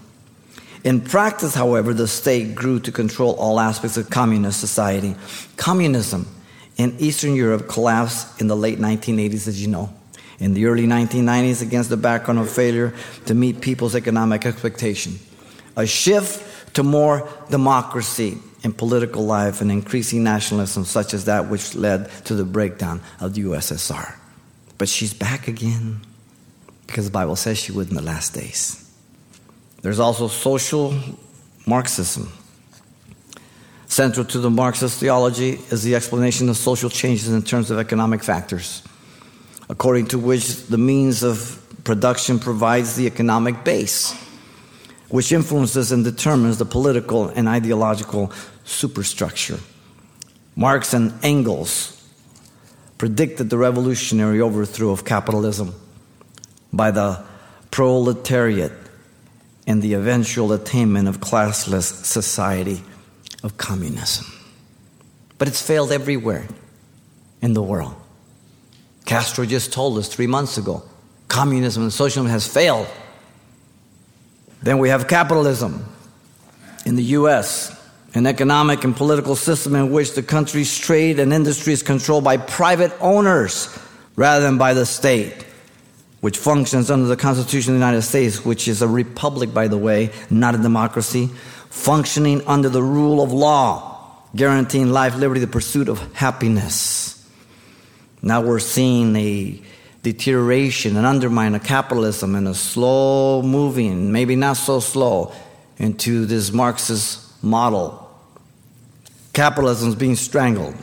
In 0.85 1.01
practice, 1.01 1.57
however, 1.57 1.93
the 1.93 2.07
state 2.07 2.55
grew 2.55 2.79
to 2.79 2.93
control 2.93 3.35
all 3.35 3.59
aspects 3.59 3.97
of 3.97 4.09
communist 4.09 4.61
society. 4.61 5.17
Communism 5.57 6.29
in 6.83 6.99
Eastern 6.99 7.37
Europe 7.37 7.69
collapsed 7.69 8.41
in 8.41 8.49
the 8.49 8.57
late 8.57 8.79
1980s, 8.79 9.47
as 9.47 9.63
you 9.63 9.69
know. 9.69 9.95
In 10.41 10.53
the 10.53 10.67
early 10.67 10.85
1990s, 10.85 11.63
against 11.63 11.91
the 11.91 11.97
background 11.97 12.41
of 12.41 12.51
failure 12.51 12.93
to 13.27 13.35
meet 13.35 13.61
people's 13.61 13.95
economic 13.95 14.45
expectation. 14.45 15.21
A 15.77 15.87
shift 15.87 16.75
to 16.75 16.83
more 16.83 17.29
democracy 17.51 18.39
in 18.65 18.73
political 18.73 19.25
life 19.25 19.61
and 19.61 19.71
increasing 19.71 20.25
nationalism, 20.25 20.85
such 20.85 21.15
as 21.15 21.27
that 21.27 21.49
which 21.49 21.77
led 21.77 22.11
to 22.25 22.35
the 22.35 22.45
breakdown 22.45 23.01
of 23.21 23.35
the 23.35 23.43
USSR. 23.43 24.17
But 24.77 24.89
she's 24.89 25.15
back 25.15 25.47
again 25.47 26.01
because 26.89 27.05
the 27.05 27.13
Bible 27.13 27.37
says 27.37 27.59
she 27.59 27.71
would 27.71 27.91
in 27.91 27.95
the 27.95 28.03
last 28.03 28.35
days. 28.35 28.79
There's 29.83 30.01
also 30.01 30.27
social 30.27 30.95
Marxism. 31.65 32.33
Central 33.93 34.25
to 34.25 34.39
the 34.39 34.49
Marxist 34.49 34.99
theology 34.99 35.51
is 35.71 35.83
the 35.83 35.95
explanation 35.95 36.49
of 36.49 36.57
social 36.57 36.89
changes 36.89 37.29
in 37.29 37.43
terms 37.43 37.71
of 37.71 37.79
economic 37.79 38.23
factors, 38.23 38.83
according 39.69 40.07
to 40.07 40.19
which 40.19 40.65
the 40.69 40.79
means 40.79 41.23
of 41.23 41.63
production 41.85 42.39
provides 42.39 42.97
the 42.97 43.07
economic 43.07 43.65
base, 43.65 44.15
which 45.11 45.31
influences 45.31 45.93
and 45.93 46.05
determines 46.05 46.57
the 46.57 46.65
political 46.65 47.29
and 47.29 47.47
ideological 47.47 48.33
superstructure. 48.65 49.59
Marx 50.57 50.95
and 50.95 51.13
Engels 51.23 52.03
predicted 52.97 53.51
the 53.51 53.59
revolutionary 53.59 54.41
overthrow 54.41 54.89
of 54.89 55.05
capitalism 55.05 55.75
by 56.73 56.91
the 56.91 57.23
proletariat 57.71 58.73
and 59.67 59.83
the 59.83 59.93
eventual 59.93 60.55
attainment 60.55 61.09
of 61.09 61.21
classless 61.21 62.07
society 62.07 62.83
of 63.43 63.57
communism. 63.57 64.27
But 65.39 65.49
it's 65.49 65.63
failed 65.63 65.93
everywhere 65.93 66.47
in 67.41 67.55
the 67.55 67.63
world. 67.63 67.95
Castro 69.05 69.45
just 69.45 69.73
told 69.73 69.99
us 69.99 70.09
three 70.09 70.27
months 70.27 70.59
ago 70.59 70.83
communism 71.29 71.83
and 71.83 71.93
socialism 71.93 72.31
has 72.31 72.47
failed. 72.47 72.87
Then 74.63 74.79
we 74.79 74.91
have 74.91 75.09
capitalism 75.09 75.85
in 76.85 76.97
the 76.97 77.03
US, 77.19 77.75
an 78.15 78.27
economic 78.27 78.85
and 78.85 78.95
political 78.95 79.35
system 79.35 79.75
in 79.75 79.91
which 79.91 80.13
the 80.13 80.23
country's 80.23 80.79
trade 80.79 81.19
and 81.19 81.33
industry 81.33 81.73
is 81.73 81.83
controlled 81.83 82.23
by 82.23 82.37
private 82.37 82.93
owners 83.01 83.77
rather 84.15 84.45
than 84.45 84.59
by 84.59 84.75
the 84.75 84.85
state 84.85 85.47
which 86.23 86.39
functions 86.39 86.89
under 86.89 87.09
the 87.09 87.17
Constitution 87.17 87.75
of 87.75 87.81
the 87.81 87.85
United 87.85 88.03
States, 88.03 88.45
which 88.45 88.69
is 88.69 88.81
a 88.81 88.87
republic, 88.87 89.53
by 89.53 89.67
the 89.67 89.77
way, 89.77 90.09
not 90.31 90.55
a 90.55 90.59
democracy, 90.59 91.29
functioning 91.73 92.47
under 92.47 92.69
the 92.69 92.83
rule 92.83 93.23
of 93.23 93.33
law, 93.33 94.23
guaranteeing 94.37 94.93
life, 94.93 95.17
liberty, 95.17 95.41
the 95.41 95.47
pursuit 95.47 95.89
of 95.89 95.99
happiness. 96.15 97.27
Now 98.21 98.43
we're 98.43 98.61
seeing 98.61 99.17
a 99.17 99.61
deterioration, 100.03 100.97
an 100.99 101.07
undermine 101.07 101.55
of 101.55 101.65
capitalism, 101.65 102.35
and 102.35 102.47
a 102.47 102.55
slow 102.55 103.41
moving, 103.41 104.13
maybe 104.13 104.37
not 104.37 104.59
so 104.59 104.81
slow, 104.81 105.33
into 105.79 106.27
this 106.27 106.53
Marxist 106.53 107.43
model. 107.43 107.99
Capitalism 109.33 109.89
is 109.89 109.95
being 109.95 110.15
strangled. 110.15 110.77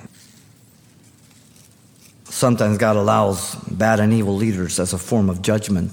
Sometimes 2.25 2.79
God 2.79 2.95
allows 2.95 3.55
bad 3.65 3.99
and 3.99 4.11
evil 4.11 4.35
leaders 4.35 4.79
as 4.79 4.91
a 4.93 4.97
form 4.97 5.29
of 5.29 5.43
judgment 5.43 5.91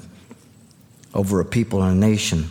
over 1.12 1.38
a 1.40 1.44
people 1.44 1.82
and 1.82 2.02
a 2.02 2.06
nation 2.06 2.48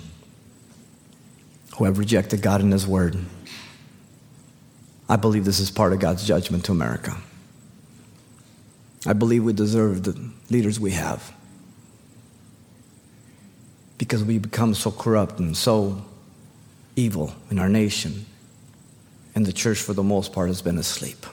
who 1.78 1.86
have 1.86 1.98
rejected 1.98 2.42
God 2.42 2.62
and 2.62 2.72
His 2.72 2.88
Word. 2.88 3.18
I 5.08 5.16
believe 5.18 5.46
this 5.46 5.60
is 5.60 5.70
part 5.70 5.94
of 5.94 6.00
God's 6.00 6.26
judgment 6.26 6.66
to 6.66 6.72
America. 6.72 7.16
I 9.06 9.14
believe 9.14 9.44
we 9.44 9.54
deserve 9.54 10.04
the 10.04 10.32
leaders 10.50 10.80
we 10.80 10.92
have 10.92 11.32
because 13.98 14.24
we 14.24 14.40
become 14.40 14.74
so 14.74 14.92
corrupt 14.92 15.40
and 15.40 15.56
so 15.56 16.04
evil 16.96 17.36
in 17.52 17.60
our 17.60 17.70
nation, 17.70 18.26
and 19.36 19.46
the 19.46 19.54
church, 19.54 19.80
for 19.80 19.94
the 19.94 20.04
most 20.04 20.34
part, 20.34 20.48
has 20.48 20.62
been 20.62 20.78
asleep 20.78 21.26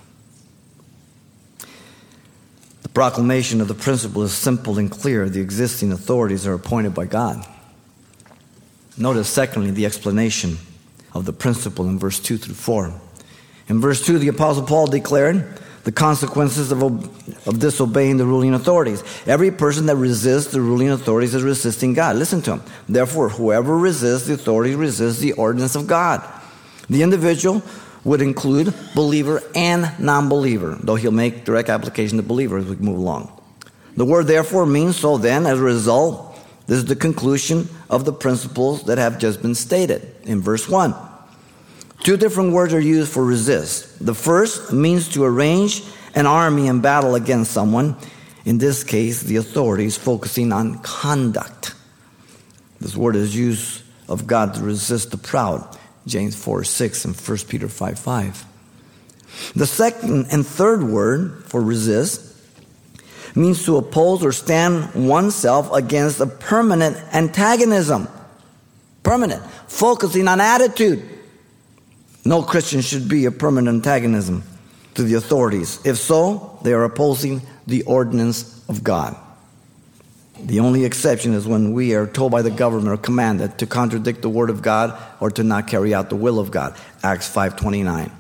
The 2.83 2.88
proclamation 2.88 3.61
of 3.61 3.68
the 3.68 3.74
principle 3.74 4.22
is 4.22 4.33
simple 4.33 4.78
and 4.78 4.90
clear. 4.90 5.28
The 5.28 5.40
existing 5.40 5.92
authorities 5.92 6.46
are 6.46 6.55
appointed 6.55 6.94
by 6.94 7.07
God. 7.07 7.46
Notice, 8.96 9.28
secondly, 9.28 9.70
the 9.70 9.87
explanation 9.87 10.59
of 11.14 11.24
the 11.24 11.33
principle 11.33 11.88
in 11.88 11.98
verse 11.98 12.20
2 12.20 12.37
through 12.37 12.55
4. 12.55 12.92
In 13.68 13.81
verse 13.81 14.05
2, 14.05 14.18
the 14.18 14.28
Apostle 14.28 14.64
Paul 14.64 14.87
declared 14.87 15.61
the 15.85 15.92
consequences 15.92 16.70
of, 16.70 16.83
of 16.83 17.59
disobeying 17.59 18.16
the 18.16 18.26
ruling 18.26 18.55
authorities. 18.55 19.02
Every 19.26 19.50
person 19.50 19.87
that 19.87 19.96
resists 19.96 20.52
the 20.52 20.61
ruling 20.61 20.90
authorities 20.90 21.35
is 21.35 21.42
resisting 21.42 21.94
God. 21.94 22.16
Listen 22.16 22.40
to 22.42 22.52
him. 22.52 22.62
Therefore, 22.88 23.28
whoever 23.28 23.76
resists 23.76 24.26
the 24.26 24.35
authority 24.35 24.74
resists 24.74 25.18
the 25.18 25.33
ordinance 25.33 25.74
of 25.74 25.87
God. 25.87 26.22
The 26.88 27.02
individual 27.02 27.62
would 28.05 28.20
include 28.20 28.74
believer 28.94 29.42
and 29.55 29.90
non 29.98 30.28
believer, 30.28 30.76
though 30.81 30.96
he'll 30.96 31.11
make 31.11 31.44
direct 31.44 31.68
application 31.68 32.16
to 32.18 32.22
believer 32.22 32.59
as 32.59 32.66
we 32.66 32.76
move 32.76 32.98
along. 32.98 33.40
The 33.96 34.05
word 34.05 34.26
therefore 34.26 34.66
means 34.66 34.96
so 34.96 35.18
then, 35.18 35.46
as 35.46 35.59
a 35.59 35.62
result, 35.62 36.32
this 36.72 36.78
is 36.78 36.87
the 36.87 36.96
conclusion 36.96 37.68
of 37.90 38.06
the 38.06 38.14
principles 38.14 38.85
that 38.85 38.96
have 38.96 39.18
just 39.18 39.42
been 39.42 39.54
stated 39.54 40.11
in 40.24 40.40
verse 40.40 40.66
1. 40.70 40.94
Two 42.02 42.16
different 42.16 42.54
words 42.54 42.72
are 42.72 42.80
used 42.80 43.12
for 43.12 43.22
resist. 43.22 44.02
The 44.02 44.14
first 44.14 44.72
means 44.72 45.11
to 45.11 45.22
arrange 45.22 45.85
an 46.14 46.24
army 46.26 46.68
in 46.68 46.80
battle 46.80 47.14
against 47.14 47.52
someone, 47.52 47.94
in 48.46 48.56
this 48.56 48.85
case, 48.85 49.20
the 49.20 49.37
authorities 49.37 49.98
focusing 49.98 50.50
on 50.50 50.78
conduct. 50.78 51.74
This 52.80 52.96
word 52.96 53.16
is 53.16 53.37
used 53.37 53.82
of 54.08 54.26
God 54.26 54.54
to 54.54 54.62
resist 54.62 55.11
the 55.11 55.18
proud. 55.18 55.76
James 56.06 56.42
4 56.42 56.64
6 56.64 57.04
and 57.04 57.14
1 57.14 57.38
Peter 57.50 57.68
5 57.68 57.98
5. 57.98 58.46
The 59.56 59.66
second 59.66 60.28
and 60.32 60.46
third 60.46 60.85
word 60.85 61.44
for 61.44 61.61
resist 61.61 62.32
means 63.35 63.64
to 63.64 63.77
oppose 63.77 64.25
or 64.25 64.33
stand 64.33 64.95
oneself 64.95 65.73
against 65.73 66.21
a 66.21 66.27
permanent 66.27 66.97
antagonism. 67.14 68.09
Permanent, 69.03 69.42
focusing 69.66 70.29
on 70.29 70.40
attitude. 70.40 71.03
No 72.25 72.42
Christian 72.42 72.81
should 72.83 73.09
be 73.09 73.25
a 73.25 73.31
permanent 73.31 73.77
antagonism 73.77 74.45
to 74.95 75.03
the 75.03 75.14
authorities. 75.14 75.81
If 75.85 75.97
so, 75.97 76.59
they 76.62 76.73
are 76.73 76.85
opposing 76.85 77.42
the 77.66 77.83
ordinance 77.83 78.62
of 78.68 78.85
God. 78.85 79.16
The 80.38 80.61
only 80.61 80.85
exception 80.85 81.35
is 81.35 81.47
when 81.47 81.73
we 81.73 81.95
are 81.95 82.07
told 82.07 82.33
by 82.33 82.42
the 82.42 82.51
government 82.51 82.88
or 82.88 82.97
commanded 82.97 83.59
to 83.59 83.66
contradict 83.66 84.23
the 84.23 84.29
word 84.29 84.51
of 84.51 84.61
God 84.61 85.01
or 85.21 85.31
to 85.31 85.45
not 85.45 85.68
carry 85.68 85.95
out 85.95 86.11
the 86.11 86.16
will 86.16 86.38
of 86.38 86.51
God. 86.51 86.75
Acts 87.03 87.29
5:29. 87.29 88.11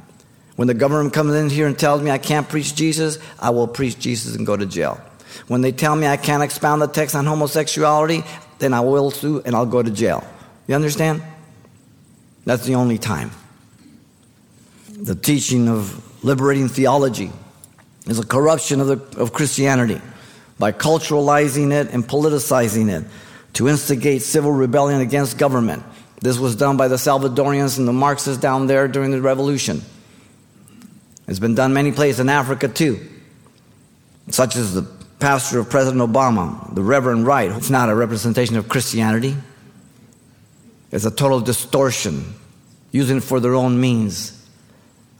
When 0.62 0.68
the 0.68 0.74
government 0.74 1.12
comes 1.12 1.34
in 1.34 1.50
here 1.50 1.66
and 1.66 1.76
tells 1.76 2.02
me 2.02 2.12
I 2.12 2.18
can't 2.18 2.48
preach 2.48 2.76
Jesus, 2.76 3.18
I 3.40 3.50
will 3.50 3.66
preach 3.66 3.98
Jesus 3.98 4.36
and 4.36 4.46
go 4.46 4.56
to 4.56 4.64
jail. 4.64 5.00
When 5.48 5.60
they 5.60 5.72
tell 5.72 5.96
me 5.96 6.06
I 6.06 6.16
can't 6.16 6.40
expound 6.40 6.80
the 6.80 6.86
text 6.86 7.16
on 7.16 7.26
homosexuality, 7.26 8.22
then 8.60 8.72
I 8.72 8.78
will 8.78 9.10
sue 9.10 9.42
and 9.44 9.56
I'll 9.56 9.66
go 9.66 9.82
to 9.82 9.90
jail. 9.90 10.24
You 10.68 10.76
understand? 10.76 11.20
That's 12.44 12.64
the 12.64 12.76
only 12.76 12.96
time. 12.96 13.32
The 14.88 15.16
teaching 15.16 15.68
of 15.68 16.24
liberating 16.24 16.68
theology 16.68 17.32
is 18.06 18.20
a 18.20 18.24
corruption 18.24 18.80
of, 18.80 18.86
the, 18.86 19.20
of 19.20 19.32
Christianity 19.32 20.00
by 20.60 20.70
culturalizing 20.70 21.72
it 21.72 21.92
and 21.92 22.06
politicizing 22.06 22.88
it 22.88 23.04
to 23.54 23.68
instigate 23.68 24.22
civil 24.22 24.52
rebellion 24.52 25.00
against 25.00 25.38
government. 25.38 25.82
This 26.20 26.38
was 26.38 26.54
done 26.54 26.76
by 26.76 26.86
the 26.86 26.98
Salvadorians 26.98 27.78
and 27.78 27.88
the 27.88 27.92
Marxists 27.92 28.40
down 28.40 28.68
there 28.68 28.86
during 28.86 29.10
the 29.10 29.20
revolution. 29.20 29.82
It's 31.28 31.38
been 31.38 31.54
done 31.54 31.72
many 31.72 31.92
places 31.92 32.20
in 32.20 32.28
Africa 32.28 32.68
too, 32.68 33.00
such 34.28 34.56
as 34.56 34.74
the 34.74 34.82
pastor 35.18 35.60
of 35.60 35.70
President 35.70 36.02
Obama, 36.02 36.74
the 36.74 36.82
Reverend 36.82 37.26
Wright. 37.26 37.50
It's 37.52 37.70
not 37.70 37.88
a 37.88 37.94
representation 37.94 38.56
of 38.56 38.68
Christianity, 38.68 39.36
it's 40.90 41.04
a 41.04 41.10
total 41.10 41.40
distortion, 41.40 42.34
using 42.90 43.18
it 43.18 43.22
for 43.22 43.40
their 43.40 43.54
own 43.54 43.80
means. 43.80 44.38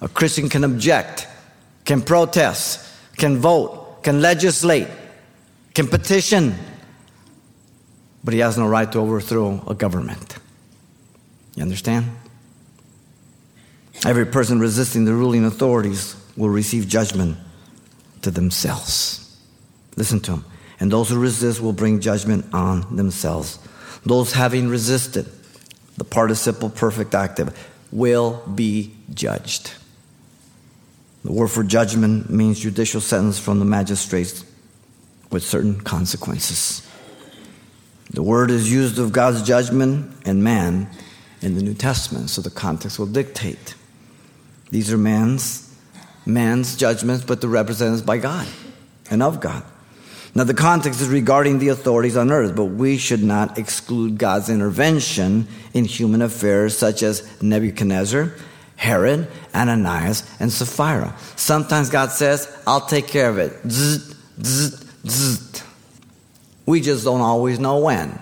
A 0.00 0.08
Christian 0.08 0.48
can 0.48 0.64
object, 0.64 1.28
can 1.84 2.02
protest, 2.02 2.88
can 3.16 3.38
vote, 3.38 4.02
can 4.02 4.20
legislate, 4.20 4.88
can 5.74 5.86
petition, 5.86 6.54
but 8.24 8.34
he 8.34 8.40
has 8.40 8.58
no 8.58 8.66
right 8.66 8.90
to 8.90 8.98
overthrow 8.98 9.62
a 9.68 9.74
government. 9.74 10.36
You 11.54 11.62
understand? 11.62 12.10
Every 14.04 14.26
person 14.26 14.58
resisting 14.58 15.04
the 15.04 15.14
ruling 15.14 15.44
authorities 15.44 16.16
will 16.36 16.48
receive 16.48 16.88
judgment 16.88 17.38
to 18.22 18.30
themselves. 18.30 19.38
Listen 19.96 20.20
to 20.20 20.32
him. 20.32 20.44
And 20.80 20.90
those 20.90 21.10
who 21.10 21.18
resist 21.18 21.60
will 21.60 21.72
bring 21.72 22.00
judgment 22.00 22.46
on 22.52 22.96
themselves. 22.96 23.58
Those 24.04 24.32
having 24.32 24.68
resisted, 24.68 25.26
the 25.96 26.04
participle 26.04 26.70
perfect 26.70 27.14
active, 27.14 27.56
will 27.92 28.42
be 28.52 28.94
judged. 29.14 29.74
The 31.24 31.32
word 31.32 31.48
for 31.48 31.62
judgment 31.62 32.30
means 32.30 32.58
judicial 32.58 33.00
sentence 33.00 33.38
from 33.38 33.60
the 33.60 33.64
magistrates 33.64 34.44
with 35.30 35.44
certain 35.44 35.80
consequences. 35.80 36.88
The 38.10 38.22
word 38.22 38.50
is 38.50 38.72
used 38.72 38.98
of 38.98 39.12
God's 39.12 39.42
judgment 39.42 40.12
and 40.26 40.42
man 40.42 40.90
in 41.40 41.54
the 41.54 41.62
New 41.62 41.74
Testament, 41.74 42.30
so 42.30 42.42
the 42.42 42.50
context 42.50 42.98
will 42.98 43.06
dictate. 43.06 43.76
These 44.72 44.90
are 44.90 44.98
man's 44.98 45.68
man's 46.24 46.76
judgments, 46.76 47.24
but 47.24 47.40
they're 47.40 47.50
represented 47.50 48.06
by 48.06 48.16
God 48.16 48.48
and 49.10 49.22
of 49.22 49.40
God. 49.40 49.62
Now, 50.34 50.44
the 50.44 50.54
context 50.54 51.02
is 51.02 51.08
regarding 51.08 51.58
the 51.58 51.68
authorities 51.68 52.16
on 52.16 52.32
earth, 52.32 52.56
but 52.56 52.64
we 52.64 52.96
should 52.96 53.22
not 53.22 53.58
exclude 53.58 54.16
God's 54.16 54.48
intervention 54.48 55.46
in 55.74 55.84
human 55.84 56.22
affairs, 56.22 56.76
such 56.76 57.02
as 57.02 57.42
Nebuchadnezzar, 57.42 58.32
Herod, 58.76 59.28
Ananias, 59.54 60.24
and 60.40 60.50
Sapphira. 60.50 61.14
Sometimes 61.36 61.90
God 61.90 62.10
says, 62.10 62.50
I'll 62.66 62.86
take 62.86 63.08
care 63.08 63.28
of 63.28 63.36
it. 63.36 63.52
Zzz, 63.68 64.14
zzz, 64.42 64.84
zzz. 65.06 65.64
We 66.64 66.80
just 66.80 67.04
don't 67.04 67.20
always 67.20 67.58
know 67.58 67.80
when. 67.80 68.18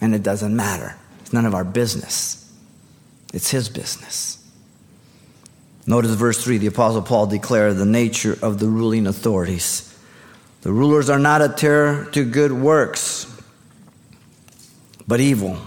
And 0.00 0.14
it 0.14 0.22
doesn't 0.22 0.56
matter. 0.56 0.96
It's 1.20 1.32
none 1.34 1.44
of 1.44 1.54
our 1.54 1.64
business, 1.64 2.50
it's 3.34 3.50
His 3.50 3.68
business. 3.68 4.35
Notice 5.86 6.12
verse 6.12 6.42
3 6.42 6.58
the 6.58 6.66
Apostle 6.66 7.02
Paul 7.02 7.26
declared 7.26 7.76
the 7.76 7.86
nature 7.86 8.36
of 8.42 8.58
the 8.58 8.66
ruling 8.66 9.06
authorities. 9.06 9.92
The 10.62 10.72
rulers 10.72 11.08
are 11.08 11.18
not 11.18 11.42
a 11.42 11.48
terror 11.48 12.06
to 12.12 12.24
good 12.24 12.52
works, 12.52 13.32
but 15.06 15.20
evil. 15.20 15.58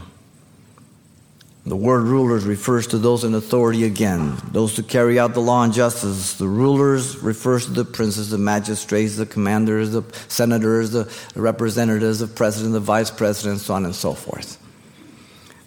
The 1.66 1.76
word 1.76 2.04
rulers 2.04 2.46
refers 2.46 2.88
to 2.88 2.98
those 2.98 3.24
in 3.24 3.34
authority 3.36 3.84
again, 3.84 4.36
those 4.52 4.76
who 4.76 4.84
carry 4.84 5.20
out 5.20 5.34
the 5.34 5.40
law 5.40 5.64
and 5.64 5.72
justice. 5.72 6.34
The 6.34 6.48
rulers 6.48 7.18
refers 7.20 7.66
to 7.66 7.72
the 7.72 7.86
princes, 7.86 8.30
the 8.30 8.38
magistrates, 8.38 9.18
the 9.18 9.26
commanders, 9.26 9.92
the 9.92 10.04
senators, 10.30 10.92
the 10.92 11.12
representatives, 11.36 12.20
the 12.20 12.28
president, 12.28 12.74
the 12.74 12.80
vice 12.80 13.12
president, 13.12 13.60
so 13.60 13.76
on 13.76 13.86
and 13.86 13.94
so 13.94 14.14
forth. 14.14 14.58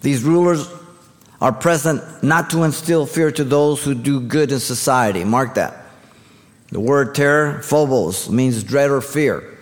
These 0.01 0.23
rulers 0.23 0.67
are 1.43 1.51
present 1.51 2.23
not 2.23 2.51
to 2.51 2.63
instill 2.63 3.05
fear 3.05 3.29
to 3.29 3.43
those 3.43 3.83
who 3.83 3.93
do 3.93 4.21
good 4.21 4.49
in 4.53 4.61
society. 4.61 5.25
Mark 5.25 5.55
that. 5.55 5.75
The 6.69 6.79
word 6.79 7.13
terror, 7.15 7.61
phobos, 7.61 8.29
means 8.29 8.63
dread 8.63 8.89
or 8.89 9.01
fear. 9.01 9.57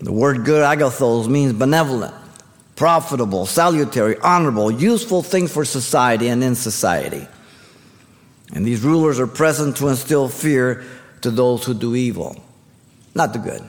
The 0.00 0.12
word 0.12 0.44
good, 0.44 0.62
agathos, 0.62 1.26
means 1.26 1.54
benevolent, 1.54 2.14
profitable, 2.76 3.46
salutary, 3.46 4.18
honorable, 4.18 4.70
useful 4.70 5.22
things 5.22 5.50
for 5.50 5.64
society 5.64 6.28
and 6.28 6.44
in 6.44 6.54
society. 6.54 7.26
And 8.52 8.66
these 8.66 8.82
rulers 8.82 9.18
are 9.18 9.26
present 9.26 9.78
to 9.78 9.88
instill 9.88 10.28
fear 10.28 10.84
to 11.22 11.30
those 11.30 11.64
who 11.64 11.72
do 11.72 11.96
evil, 11.96 12.44
not 13.14 13.32
the 13.32 13.38
good. 13.38 13.62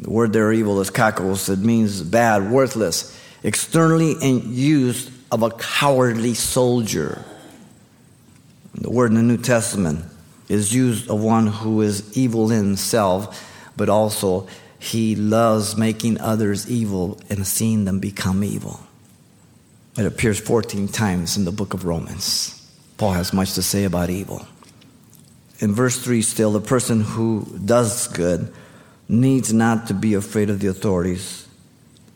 The 0.00 0.10
word 0.10 0.34
there, 0.34 0.52
evil, 0.52 0.82
is 0.82 0.90
kakos. 0.90 1.48
It 1.48 1.60
means 1.60 2.02
bad, 2.02 2.50
worthless, 2.50 3.18
externally 3.42 4.12
in 4.20 4.52
use 4.52 5.15
of 5.30 5.42
a 5.42 5.50
cowardly 5.50 6.34
soldier. 6.34 7.24
The 8.74 8.90
word 8.90 9.10
in 9.10 9.16
the 9.16 9.22
New 9.22 9.38
Testament 9.38 10.04
is 10.48 10.74
used 10.74 11.10
of 11.10 11.22
one 11.22 11.46
who 11.46 11.82
is 11.82 12.16
evil 12.16 12.50
in 12.50 12.64
himself, 12.64 13.52
but 13.76 13.88
also 13.88 14.46
he 14.78 15.16
loves 15.16 15.76
making 15.76 16.20
others 16.20 16.70
evil 16.70 17.20
and 17.28 17.46
seeing 17.46 17.84
them 17.84 17.98
become 17.98 18.44
evil. 18.44 18.80
It 19.96 20.04
appears 20.04 20.38
14 20.38 20.88
times 20.88 21.36
in 21.36 21.44
the 21.44 21.52
book 21.52 21.74
of 21.74 21.84
Romans. 21.84 22.52
Paul 22.98 23.12
has 23.12 23.32
much 23.32 23.54
to 23.54 23.62
say 23.62 23.84
about 23.84 24.10
evil. 24.10 24.46
In 25.58 25.74
verse 25.74 25.98
3, 25.98 26.20
still, 26.20 26.52
the 26.52 26.60
person 26.60 27.00
who 27.00 27.46
does 27.64 28.08
good 28.08 28.52
needs 29.08 29.52
not 29.52 29.86
to 29.86 29.94
be 29.94 30.14
afraid 30.14 30.50
of 30.50 30.60
the 30.60 30.66
authorities, 30.66 31.48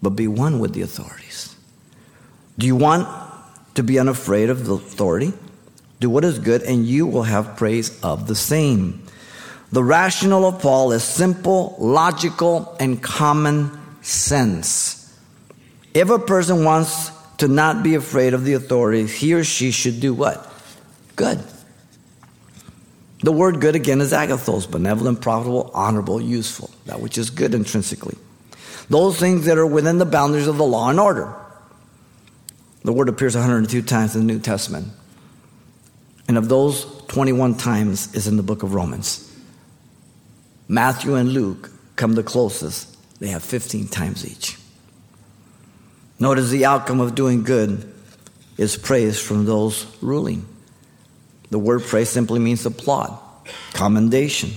but 0.02 0.10
be 0.10 0.28
one 0.28 0.58
with 0.58 0.74
the 0.74 0.82
authorities. 0.82 1.56
Do 2.60 2.66
you 2.66 2.76
want 2.76 3.08
to 3.76 3.82
be 3.82 3.98
unafraid 3.98 4.50
of 4.50 4.66
the 4.66 4.74
authority? 4.74 5.32
Do 5.98 6.10
what 6.10 6.24
is 6.24 6.38
good, 6.38 6.60
and 6.62 6.84
you 6.84 7.06
will 7.06 7.22
have 7.22 7.56
praise 7.56 7.98
of 8.02 8.26
the 8.26 8.34
same. 8.34 9.02
The 9.72 9.82
rationale 9.82 10.44
of 10.44 10.60
Paul 10.60 10.92
is 10.92 11.02
simple, 11.02 11.74
logical, 11.78 12.76
and 12.78 13.02
common 13.02 13.70
sense. 14.02 15.18
If 15.94 16.10
a 16.10 16.18
person 16.18 16.62
wants 16.62 17.10
to 17.38 17.48
not 17.48 17.82
be 17.82 17.94
afraid 17.94 18.34
of 18.34 18.44
the 18.44 18.52
authorities, 18.52 19.10
he 19.14 19.32
or 19.32 19.42
she 19.42 19.70
should 19.70 19.98
do 19.98 20.12
what? 20.12 20.46
Good. 21.16 21.42
The 23.22 23.32
word 23.32 23.62
good 23.62 23.74
again 23.74 24.02
is 24.02 24.12
agathos, 24.12 24.70
benevolent, 24.70 25.22
profitable, 25.22 25.70
honorable, 25.72 26.20
useful, 26.20 26.70
that 26.84 27.00
which 27.00 27.16
is 27.16 27.30
good 27.30 27.54
intrinsically. 27.54 28.18
Those 28.90 29.18
things 29.18 29.46
that 29.46 29.56
are 29.56 29.66
within 29.66 29.96
the 29.96 30.04
boundaries 30.04 30.46
of 30.46 30.58
the 30.58 30.64
law 30.64 30.90
and 30.90 31.00
order. 31.00 31.34
The 32.82 32.92
word 32.92 33.08
appears 33.08 33.34
102 33.34 33.82
times 33.82 34.14
in 34.14 34.26
the 34.26 34.32
New 34.32 34.40
Testament. 34.40 34.88
And 36.28 36.38
of 36.38 36.48
those, 36.48 36.84
21 37.08 37.56
times 37.56 38.14
is 38.14 38.26
in 38.26 38.36
the 38.36 38.42
book 38.42 38.62
of 38.62 38.74
Romans. 38.74 39.26
Matthew 40.68 41.16
and 41.16 41.32
Luke 41.32 41.70
come 41.96 42.14
the 42.14 42.22
closest. 42.22 42.96
They 43.18 43.28
have 43.28 43.42
15 43.42 43.88
times 43.88 44.24
each. 44.24 44.56
Notice 46.18 46.50
the 46.50 46.64
outcome 46.66 47.00
of 47.00 47.14
doing 47.14 47.42
good 47.42 47.92
is 48.56 48.76
praise 48.76 49.20
from 49.20 49.44
those 49.44 49.86
ruling. 50.00 50.46
The 51.50 51.58
word 51.58 51.82
praise 51.82 52.08
simply 52.08 52.38
means 52.38 52.64
applaud, 52.64 53.18
commendation. 53.72 54.50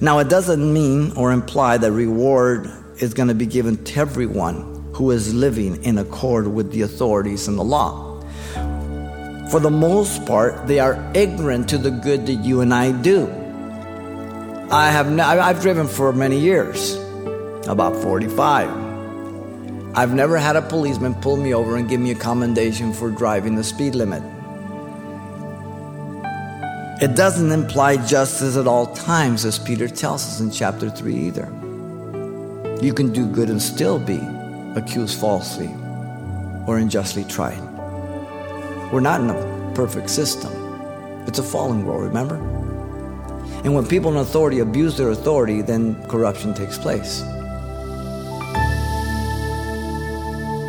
Now, 0.00 0.20
it 0.20 0.28
doesn't 0.28 0.72
mean 0.72 1.12
or 1.16 1.32
imply 1.32 1.76
that 1.76 1.92
reward 1.92 2.70
is 3.00 3.14
going 3.14 3.28
to 3.28 3.34
be 3.34 3.46
given 3.46 3.84
to 3.84 4.00
everyone 4.00 4.77
who 4.98 5.10
is 5.12 5.32
living 5.32 5.82
in 5.84 5.96
accord 5.96 6.46
with 6.46 6.70
the 6.72 6.82
authorities 6.82 7.48
and 7.48 7.58
the 7.58 7.64
law 7.64 8.08
for 9.50 9.60
the 9.60 9.70
most 9.70 10.26
part, 10.26 10.66
they 10.66 10.78
are 10.78 11.10
ignorant 11.14 11.70
to 11.70 11.78
the 11.78 11.90
good 11.90 12.26
that 12.26 12.44
you 12.44 12.60
and 12.60 12.74
I 12.74 12.92
do. 12.92 13.26
I 14.70 14.90
have 14.90 15.18
I've 15.18 15.62
driven 15.62 15.88
for 15.88 16.12
many 16.12 16.38
years, 16.38 16.96
about 17.66 17.96
45. 17.96 18.68
I've 19.96 20.12
never 20.12 20.36
had 20.36 20.56
a 20.56 20.60
policeman 20.60 21.14
pull 21.14 21.38
me 21.38 21.54
over 21.54 21.76
and 21.76 21.88
give 21.88 21.98
me 21.98 22.10
a 22.10 22.14
commendation 22.14 22.92
for 22.92 23.10
driving 23.10 23.54
the 23.54 23.64
speed 23.64 23.94
limit. 23.94 24.22
It 27.00 27.16
doesn't 27.16 27.50
imply 27.50 27.96
justice 28.04 28.58
at 28.58 28.66
all 28.66 28.92
times, 28.94 29.46
as 29.46 29.58
Peter 29.58 29.88
tells 29.88 30.26
us 30.26 30.40
in 30.40 30.50
chapter 30.50 30.90
3 30.90 31.14
either. 31.14 31.46
You 32.82 32.92
can 32.92 33.14
do 33.14 33.26
good 33.26 33.48
and 33.48 33.62
still 33.62 33.98
be 33.98 34.20
accused 34.78 35.20
falsely 35.20 35.68
or 36.66 36.78
unjustly 36.78 37.24
tried. 37.24 37.60
We're 38.92 39.00
not 39.00 39.20
in 39.20 39.30
a 39.30 39.72
perfect 39.74 40.10
system. 40.10 40.52
It's 41.26 41.38
a 41.38 41.42
fallen 41.42 41.84
world, 41.84 42.04
remember? 42.04 42.36
And 43.64 43.74
when 43.74 43.86
people 43.86 44.10
in 44.10 44.16
authority 44.16 44.60
abuse 44.60 44.96
their 44.96 45.10
authority, 45.10 45.62
then 45.62 46.02
corruption 46.08 46.54
takes 46.54 46.78
place. 46.78 47.22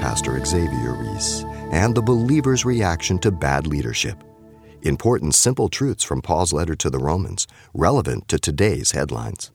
Pastor 0.01 0.43
Xavier 0.43 0.93
Reese 0.93 1.45
and 1.71 1.95
the 1.95 2.01
believer's 2.01 2.65
reaction 2.65 3.19
to 3.19 3.31
bad 3.31 3.67
leadership. 3.67 4.23
Important, 4.81 5.35
simple 5.35 5.69
truths 5.69 6.03
from 6.03 6.21
Paul's 6.21 6.51
letter 6.51 6.75
to 6.75 6.89
the 6.89 6.99
Romans, 6.99 7.47
relevant 7.73 8.27
to 8.29 8.39
today's 8.39 8.91
headlines. 8.91 9.51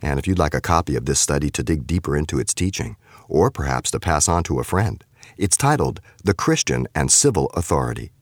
And 0.00 0.18
if 0.18 0.26
you'd 0.26 0.38
like 0.38 0.54
a 0.54 0.60
copy 0.60 0.96
of 0.96 1.04
this 1.04 1.20
study 1.20 1.50
to 1.50 1.62
dig 1.62 1.86
deeper 1.86 2.16
into 2.16 2.38
its 2.38 2.54
teaching, 2.54 2.96
or 3.32 3.50
perhaps 3.50 3.90
to 3.90 3.98
pass 3.98 4.28
on 4.28 4.42
to 4.44 4.60
a 4.60 4.64
friend, 4.64 5.04
it's 5.38 5.56
titled 5.56 6.00
The 6.22 6.34
Christian 6.34 6.86
and 6.94 7.10
Civil 7.10 7.46
Authority. 7.54 8.12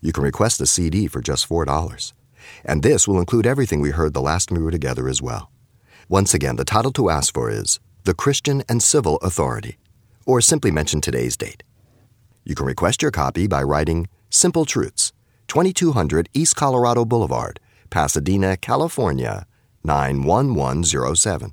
You 0.00 0.12
can 0.12 0.22
request 0.22 0.60
a 0.60 0.66
CD 0.66 1.08
for 1.08 1.20
just 1.20 1.48
$4. 1.48 2.12
And 2.64 2.82
this 2.82 3.08
will 3.08 3.18
include 3.18 3.46
everything 3.46 3.80
we 3.80 3.90
heard 3.90 4.14
the 4.14 4.22
last 4.22 4.48
time 4.48 4.58
we 4.58 4.64
were 4.64 4.70
together 4.70 5.08
as 5.08 5.20
well. 5.20 5.50
Once 6.08 6.32
again, 6.32 6.56
the 6.56 6.64
title 6.64 6.92
to 6.92 7.10
ask 7.10 7.34
for 7.34 7.50
is 7.50 7.80
The 8.04 8.14
Christian 8.14 8.62
and 8.68 8.80
Civil 8.82 9.16
Authority, 9.16 9.78
or 10.26 10.40
simply 10.40 10.70
mention 10.70 11.00
today's 11.00 11.36
date. 11.36 11.64
You 12.44 12.54
can 12.54 12.66
request 12.66 13.02
your 13.02 13.10
copy 13.10 13.48
by 13.48 13.62
writing 13.62 14.08
Simple 14.30 14.64
Truths, 14.64 15.12
2200 15.48 16.28
East 16.34 16.54
Colorado 16.54 17.04
Boulevard, 17.04 17.58
Pasadena, 17.90 18.56
California, 18.56 19.44
91107. 19.84 21.52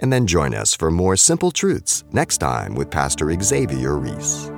And 0.00 0.12
then 0.12 0.26
join 0.26 0.54
us 0.54 0.74
for 0.74 0.90
more 0.90 1.16
Simple 1.16 1.52
Truths 1.52 2.02
next 2.10 2.38
time 2.38 2.74
with 2.74 2.90
Pastor 2.90 3.32
Xavier 3.40 3.96
Reese. 3.96 4.50